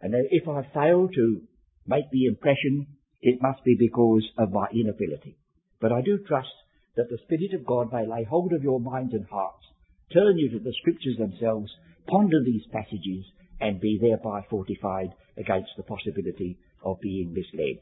And 0.02 0.13
if 0.32 0.48
I 0.48 0.63
fail 0.74 1.08
to 1.08 1.41
make 1.88 2.10
the 2.12 2.26
impression, 2.26 2.88
it 3.22 3.41
must 3.41 3.63
be 3.63 3.76
because 3.78 4.28
of 4.38 4.52
my 4.52 4.67
inability. 4.74 5.38
But 5.80 5.91
I 5.91 6.02
do 6.02 6.17
trust 6.17 6.54
that 6.96 7.10
the 7.10 7.19
Spirit 7.26 7.54
of 7.54 7.65
God 7.65 7.91
may 7.91 8.06
lay 8.06 8.24
hold 8.24 8.54
of 8.54 8.63
your 8.63 8.80
minds 8.80 9.13
and 9.13 9.26
hearts, 9.26 9.65
turn 10.12 10.38
you 10.38 10.50
to 10.52 10.60
the 10.60 10.74
Scriptures 10.82 11.17
themselves, 11.17 11.72
ponder 12.08 12.43
these 12.43 12.65
passages, 12.72 13.26
and 13.62 13.80
be 13.80 13.98
thereby 14.02 14.46
fortified 14.50 15.13
against 15.38 15.72
the 15.78 15.84
possibility 15.84 16.58
of 16.84 17.00
being 17.02 17.34
misled. 17.34 17.80